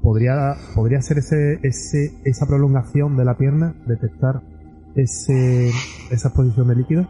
[0.02, 4.40] ¿Podría, podría ser ese, ese, esa prolongación de la pierna detectar
[4.96, 5.68] ese,
[6.10, 7.08] esa exposición de líquido?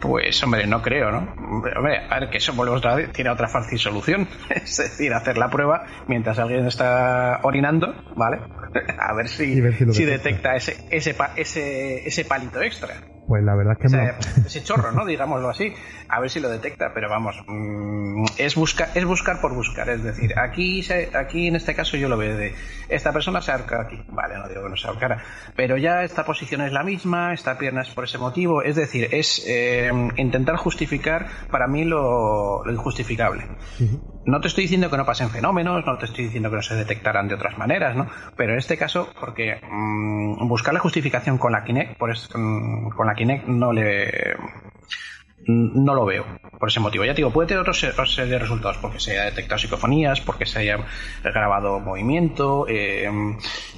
[0.00, 1.34] Pues hombre, no creo, ¿no?
[1.50, 1.72] Hombre,
[2.08, 4.28] a ver, que eso volvemos otra vez, tiene otra fácil solución.
[4.50, 8.38] Es decir, hacer la prueba mientras alguien está orinando, ¿vale?
[8.98, 13.17] A ver si, ver si, si detecta ese, ese, ese, ese palito extra.
[13.28, 14.46] Pues la verdad es que o sea, no.
[14.46, 15.04] ese chorro, ¿no?
[15.04, 15.74] Digámoslo así.
[16.08, 19.90] A ver si lo detecta, pero vamos, mmm, es buscar, es buscar por buscar.
[19.90, 22.54] Es decir, aquí, se, aquí en este caso yo lo veo de
[22.88, 24.02] esta persona se ahorca aquí.
[24.08, 25.22] Vale, no digo que no se ahorcara,
[25.54, 28.62] pero ya esta posición es la misma, esta pierna es por ese motivo.
[28.62, 33.44] Es decir, es eh, intentar justificar para mí lo, lo injustificable.
[33.78, 34.17] Uh -huh.
[34.28, 36.74] No te estoy diciendo que no pasen fenómenos, no te estoy diciendo que no se
[36.74, 38.06] detectaran de otras maneras, ¿no?
[38.36, 43.06] Pero en este caso, porque mmm, buscar la justificación con la Kinect, por es, con
[43.06, 46.24] la Kinect no le Mm, no lo veo
[46.58, 47.04] por ese motivo.
[47.04, 50.58] Ya digo, puede tener otros, serie de resultados, porque se haya detectado psicofonías, porque se
[50.58, 50.78] haya
[51.22, 53.08] grabado movimiento, eh,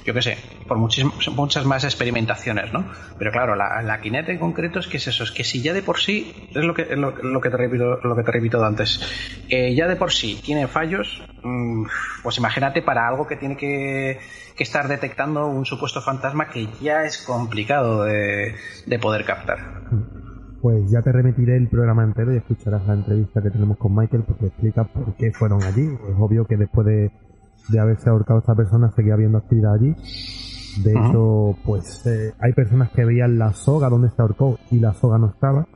[0.03, 0.37] yo qué sé,
[0.67, 2.91] por muchas, más experimentaciones, ¿no?
[3.17, 5.81] Pero claro, la, la en concreto es que es eso, es que si ya de
[5.81, 8.99] por sí, es lo que, lo, que te repito, lo que te repito antes,
[9.49, 11.85] eh, ya de por sí tiene fallos, mm,
[12.23, 14.19] pues imagínate para algo que tiene que,
[14.55, 18.55] que, estar detectando un supuesto fantasma que ya es complicado de,
[18.85, 19.83] de poder captar.
[20.61, 24.23] Pues ya te remitiré el programa entero y escucharás la entrevista que tenemos con Michael
[24.23, 25.85] porque explica por qué fueron allí.
[25.85, 27.11] Es obvio que después de,
[27.69, 29.95] de haberse ahorcado esta persona seguía habiendo actividad allí.
[30.83, 34.93] De hecho, pues eh, hay personas que veían la soga donde se ahorcó y la
[34.93, 35.67] soga no estaba.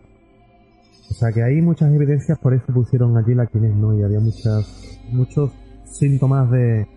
[1.09, 3.97] O sea que hay muchas evidencias, por eso pusieron allí la Kinect, ¿no?
[3.97, 5.51] Y había muchas, muchos
[5.83, 6.87] síntomas de,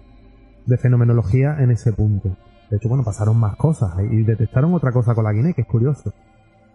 [0.66, 2.36] de fenomenología en ese punto.
[2.70, 5.68] De hecho, bueno, pasaron más cosas y detectaron otra cosa con la Kinect, que es
[5.68, 6.12] curioso.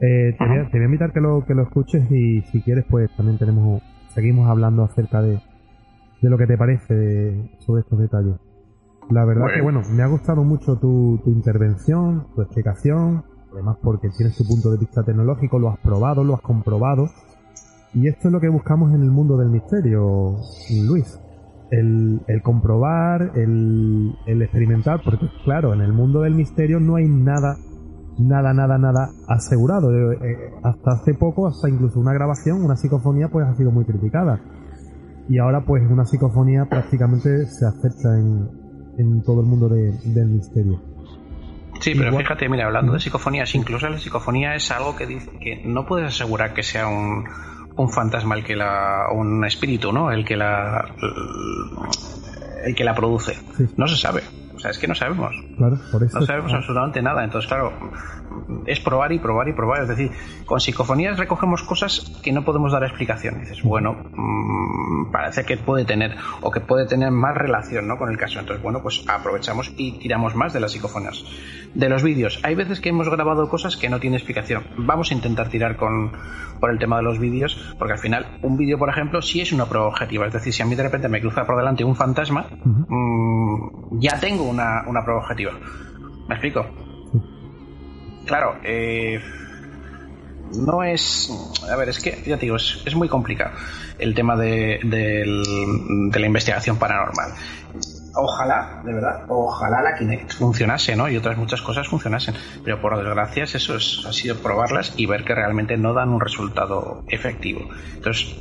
[0.05, 3.37] Eh, te, voy a, invitar que lo, que lo escuches y si quieres pues también
[3.37, 5.39] tenemos seguimos hablando acerca de,
[6.21, 8.35] de lo que te parece sobre estos detalles.
[9.09, 13.23] La verdad que bueno, me ha gustado mucho tu, tu intervención, tu explicación,
[13.53, 17.07] además porque tienes tu punto de vista tecnológico, lo has probado, lo has comprobado.
[17.93, 20.35] Y esto es lo que buscamos en el mundo del misterio,
[20.85, 21.17] Luis.
[21.71, 27.07] El, el comprobar, el, el experimentar, porque claro, en el mundo del misterio no hay
[27.07, 27.55] nada
[28.18, 29.91] nada, nada, nada asegurado.
[29.91, 33.86] Eh, eh, hasta hace poco, hasta incluso una grabación, una psicofonía, pues ha sido muy
[33.86, 34.39] criticada.
[35.30, 38.49] Y ahora, pues, una psicofonía prácticamente se acepta en,
[38.97, 40.82] en todo el mundo del misterio.
[41.80, 45.64] Sí, pero fíjate, mira, hablando de psicofonías, incluso la psicofonía es algo que dice que
[45.66, 47.26] no puedes asegurar que sea un,
[47.76, 50.11] un fantasma el que la, un espíritu, ¿no?
[50.11, 50.86] El que la,
[52.64, 53.34] el que la produce.
[53.76, 54.22] No se sabe
[54.64, 55.36] sea, es que no sabemos.
[55.57, 57.24] Claro, por eso no sabemos absolutamente nada.
[57.24, 57.72] Entonces, claro,
[58.65, 59.84] es probar y probar y probar.
[59.84, 60.11] Es decir,
[60.45, 63.39] con psicofonías recogemos cosas que no podemos dar explicación.
[63.39, 67.97] dices, bueno, mm, parece que puede tener o que puede tener más relación ¿no?
[67.97, 68.39] con el caso.
[68.39, 71.23] Entonces, bueno, pues aprovechamos y tiramos más de las psicofonías.
[71.73, 74.63] De los vídeos, hay veces que hemos grabado cosas que no tienen explicación.
[74.77, 76.11] Vamos a intentar tirar con,
[76.59, 79.51] por el tema de los vídeos, porque al final, un vídeo, por ejemplo, sí es
[79.51, 80.27] una prueba objetiva.
[80.27, 84.19] Es decir, si a mí de repente me cruza por delante un fantasma, mm, ya
[84.19, 85.53] tengo una, una prueba objetiva.
[86.27, 86.65] ¿Me explico?
[88.26, 89.21] Claro, eh,
[90.55, 91.30] no es.
[91.69, 93.51] A ver, es que, ya te digo, es, muy complicado
[93.99, 97.32] el tema de, de, la investigación paranormal.
[98.15, 101.09] Ojalá, de verdad, ojalá la Kinect funcionase, ¿no?
[101.09, 102.36] Y otras muchas cosas funcionasen.
[102.63, 106.21] Pero por desgracia, eso es, ha sido probarlas y ver que realmente no dan un
[106.21, 107.61] resultado efectivo.
[107.95, 108.36] Entonces,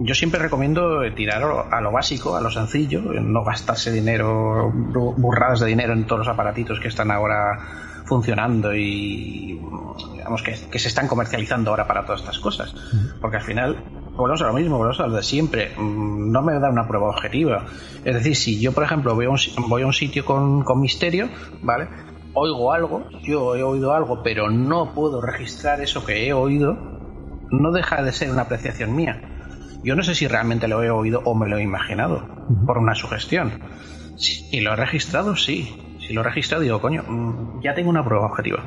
[0.00, 5.66] yo siempre recomiendo tirar a lo básico, a lo sencillo, no gastarse dinero, burradas de
[5.66, 9.60] dinero en todos los aparatitos que están ahora funcionando y
[10.12, 12.74] digamos que, se están comercializando ahora para todas estas cosas.
[13.20, 13.84] Porque al final,
[14.16, 15.74] volvemos a lo mismo, volvemos a lo de siempre.
[15.76, 17.66] Mm, no me da una prueba objetiva.
[18.04, 19.38] Es decir, si yo, por ejemplo, voy a un,
[19.68, 21.28] voy a un sitio con, con misterio,
[21.62, 21.88] ¿vale?
[22.34, 26.76] Oigo algo, yo he oído algo, pero no puedo registrar eso que he oído,
[27.50, 29.22] no deja de ser una apreciación mía.
[29.82, 32.26] Yo no sé si realmente lo he oído o me lo he imaginado
[32.66, 33.60] por una sugestión.
[34.16, 38.02] Si lo he registrado, sí si lo he registrado, digo, coño, mm, ya tengo una
[38.02, 38.64] prueba objetiva.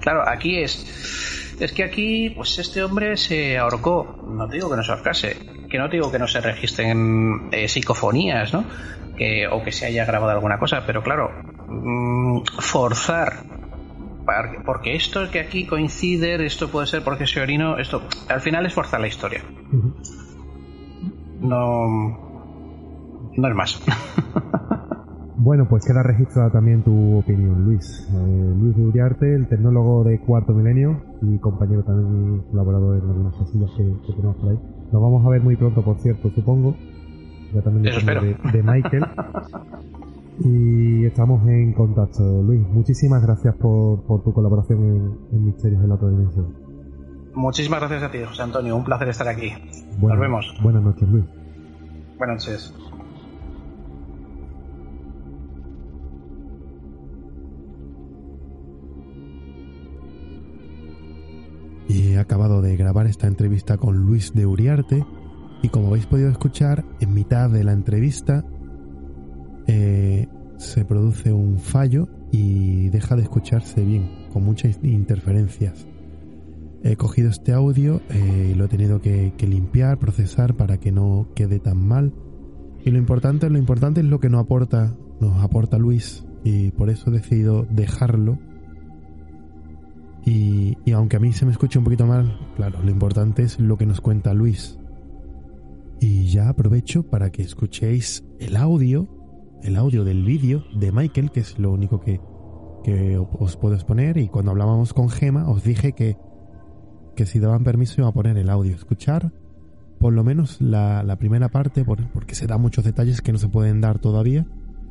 [0.00, 1.54] Claro, aquí es.
[1.60, 4.24] Es que aquí, pues este hombre se ahorcó.
[4.26, 5.36] No te digo que no se ahorcase,
[5.68, 8.64] que no te digo que no se registren eh, psicofonías, ¿no?
[9.18, 11.30] Que, o que se haya grabado alguna cosa, pero claro,
[11.68, 13.44] mm, forzar
[14.64, 18.72] porque esto que aquí coincide, esto puede ser porque se orino, esto al final es
[18.72, 19.42] forzar la historia.
[21.40, 21.86] No,
[23.36, 23.82] no es más.
[25.36, 28.08] Bueno, pues queda registrada también tu opinión, Luis.
[28.12, 33.34] Eh, Luis de Uriarte, el tecnólogo de Cuarto Milenio y compañero también colaborador en algunas
[33.34, 34.60] cosillas que, tenemos por ahí.
[34.92, 36.76] Nos vamos a ver muy pronto, por cierto, supongo.
[37.52, 39.06] Ya también de, Michael.
[40.38, 42.60] y estamos en contacto, Luis.
[42.68, 46.54] Muchísimas gracias por, tu colaboración en, Misterios de la Otra Dimensión.
[47.34, 48.76] Muchísimas gracias a ti, José Antonio.
[48.76, 49.50] Un placer estar aquí.
[50.00, 50.54] Nos vemos.
[50.62, 51.24] Buenas noches, Luis.
[52.18, 52.72] Buenas noches.
[61.88, 65.04] He acabado de grabar esta entrevista con Luis de Uriarte
[65.62, 68.44] y como habéis podido escuchar, en mitad de la entrevista
[69.66, 70.28] eh,
[70.58, 75.86] se produce un fallo y deja de escucharse bien, con muchas interferencias.
[76.82, 81.28] He cogido este audio eh, y lo he tenido que, limpiar, procesar para que no
[81.34, 82.12] quede tan mal.
[82.84, 86.90] Y lo importante, lo importante es lo que nos aporta, nos aporta Luis y por
[86.90, 88.38] eso he decidido dejarlo
[90.26, 93.76] Y, aunque a mí se me escuche un poquito mal, claro, lo importante es lo
[93.76, 94.78] que nos cuenta Luis.
[96.00, 99.08] Y ya aprovecho para que escuchéis el audio,
[99.62, 102.20] el audio del vídeo de Michael, que es lo único que,
[102.82, 104.16] que os puedo exponer.
[104.16, 106.16] Y cuando hablábamos con Gema, os dije que,
[107.16, 108.74] que si daban permiso iba a poner el audio.
[108.74, 109.32] Escuchar
[109.98, 113.38] por lo menos la, la primera parte, por- porque se da muchos detalles que no
[113.38, 114.46] se pueden dar todavía.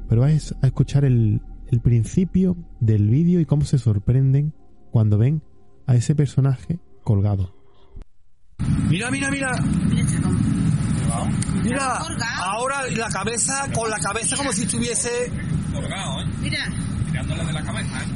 [0.10, 4.54] Pero vais a escuchar el, el principio del vídeo y cómo se sorprenden
[4.94, 5.42] cuando ven
[5.88, 7.52] a ese personaje colgado.
[8.90, 9.52] Mira, mira, mira.
[11.64, 11.98] Mira,
[12.38, 15.32] ahora la cabeza, con la cabeza como si estuviese...
[15.74, 16.26] Colgado, ¿eh?
[16.42, 16.60] Mira.
[17.08, 18.08] Tirándole de la cabeza, ¿eh?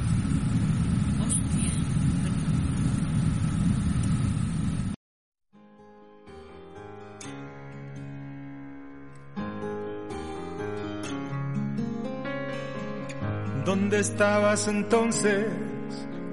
[13.65, 15.66] ¿Dónde estabas entonces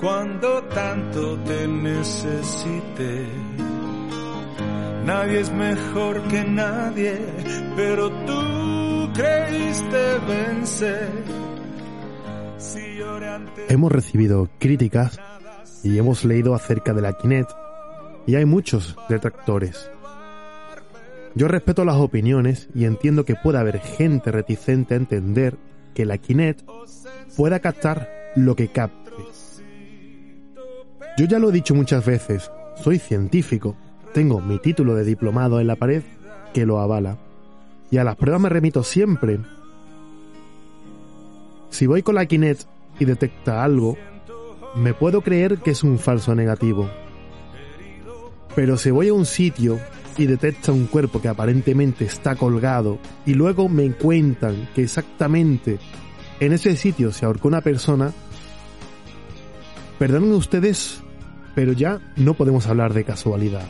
[0.05, 3.27] cuando tanto te necesité?
[5.07, 7.19] Nadie es mejor que nadie,
[7.75, 11.11] pero tú creíste vencer.
[13.71, 15.19] Hemos recibido críticas
[15.83, 17.53] y hemos leído acerca de la Kinect
[18.27, 19.91] y hay muchos detractores.
[21.35, 25.57] Yo respeto las opiniones y entiendo que puede haber gente reticente a entender
[25.95, 26.61] que la Kinect
[27.39, 29.04] pueda captar lo que capte.
[31.17, 32.51] Yo ya lo he dicho muchas veces,
[32.83, 33.77] soy científico,
[34.13, 36.03] tengo mi título de diplomado en la pared
[36.53, 37.19] que lo avala
[37.95, 39.39] y a las pruebas me remito siempre.
[41.71, 42.63] Si voy con la Kinect
[42.99, 43.97] y detecta algo,
[44.75, 46.91] me puedo creer que es un falso negativo.
[48.57, 49.79] Pero si voy a un sitio
[50.17, 55.79] y detecta un cuerpo que aparentemente está colgado y luego me cuentan que exactamente
[56.41, 58.13] en ese sitio se ahorcó una persona,
[60.01, 61.04] perdonen ustedes,
[61.55, 63.67] pero ya no podemos hablar de casualidad.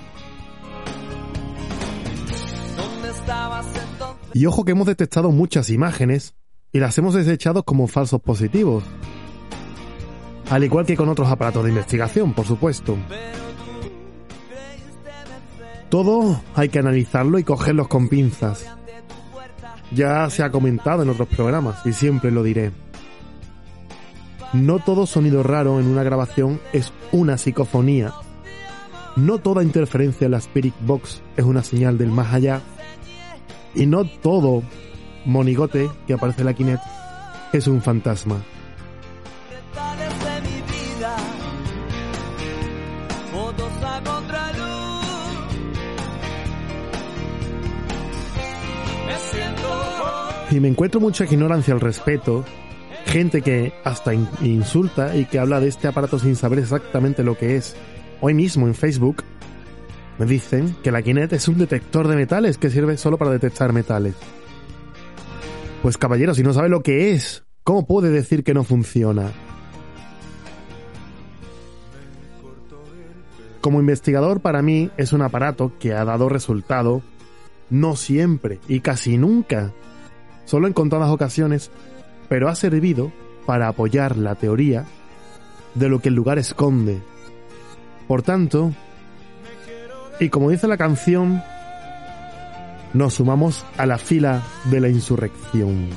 [4.32, 6.34] Y ojo que hemos detectado muchas imágenes
[6.72, 8.82] y las hemos desechado como falsos positivos.
[10.50, 12.96] Al igual que con otros aparatos de investigación, por supuesto.
[15.88, 18.66] Todo hay que analizarlo y cogerlos con pinzas.
[19.92, 22.72] Ya se ha comentado en otros programas y siempre lo diré.
[24.54, 28.12] No todo sonido raro en una grabación es una psicofonía.
[29.16, 32.60] No toda interferencia en la Spirit Box es una señal del más allá.
[33.74, 34.62] Y no todo
[35.24, 36.82] monigote que aparece en la Kinect
[37.52, 38.42] es un fantasma.
[50.52, 52.44] Y me encuentro mucha ignorancia al respeto,
[53.14, 57.38] gente que hasta in- insulta y que habla de este aparato sin saber exactamente lo
[57.38, 57.76] que es.
[58.20, 59.22] Hoy mismo en Facebook
[60.18, 63.72] me dicen que la Kinect es un detector de metales que sirve solo para detectar
[63.72, 64.16] metales.
[65.80, 69.30] Pues caballero, si no sabe lo que es, ¿cómo puede decir que no funciona?
[73.60, 77.00] Como investigador, para mí es un aparato que ha dado resultado
[77.70, 79.72] no siempre y casi nunca,
[80.46, 81.70] solo en contadas ocasiones,
[82.28, 83.12] pero ha servido
[83.46, 84.86] para apoyar la teoría
[85.74, 87.00] de lo que el lugar esconde.
[88.06, 88.72] Por tanto,
[90.20, 91.42] y como dice la canción,
[92.92, 95.90] nos sumamos a la fila de la insurrección.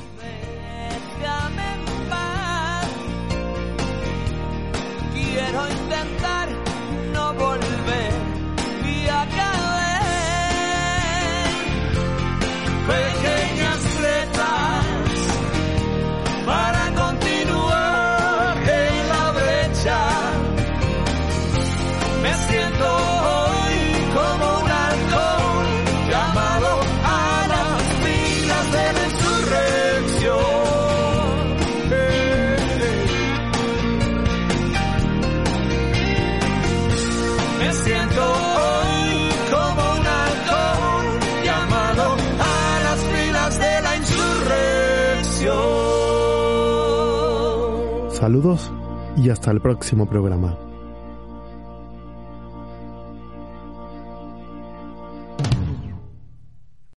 [48.28, 48.70] Saludos
[49.16, 50.67] y hasta el próximo programa.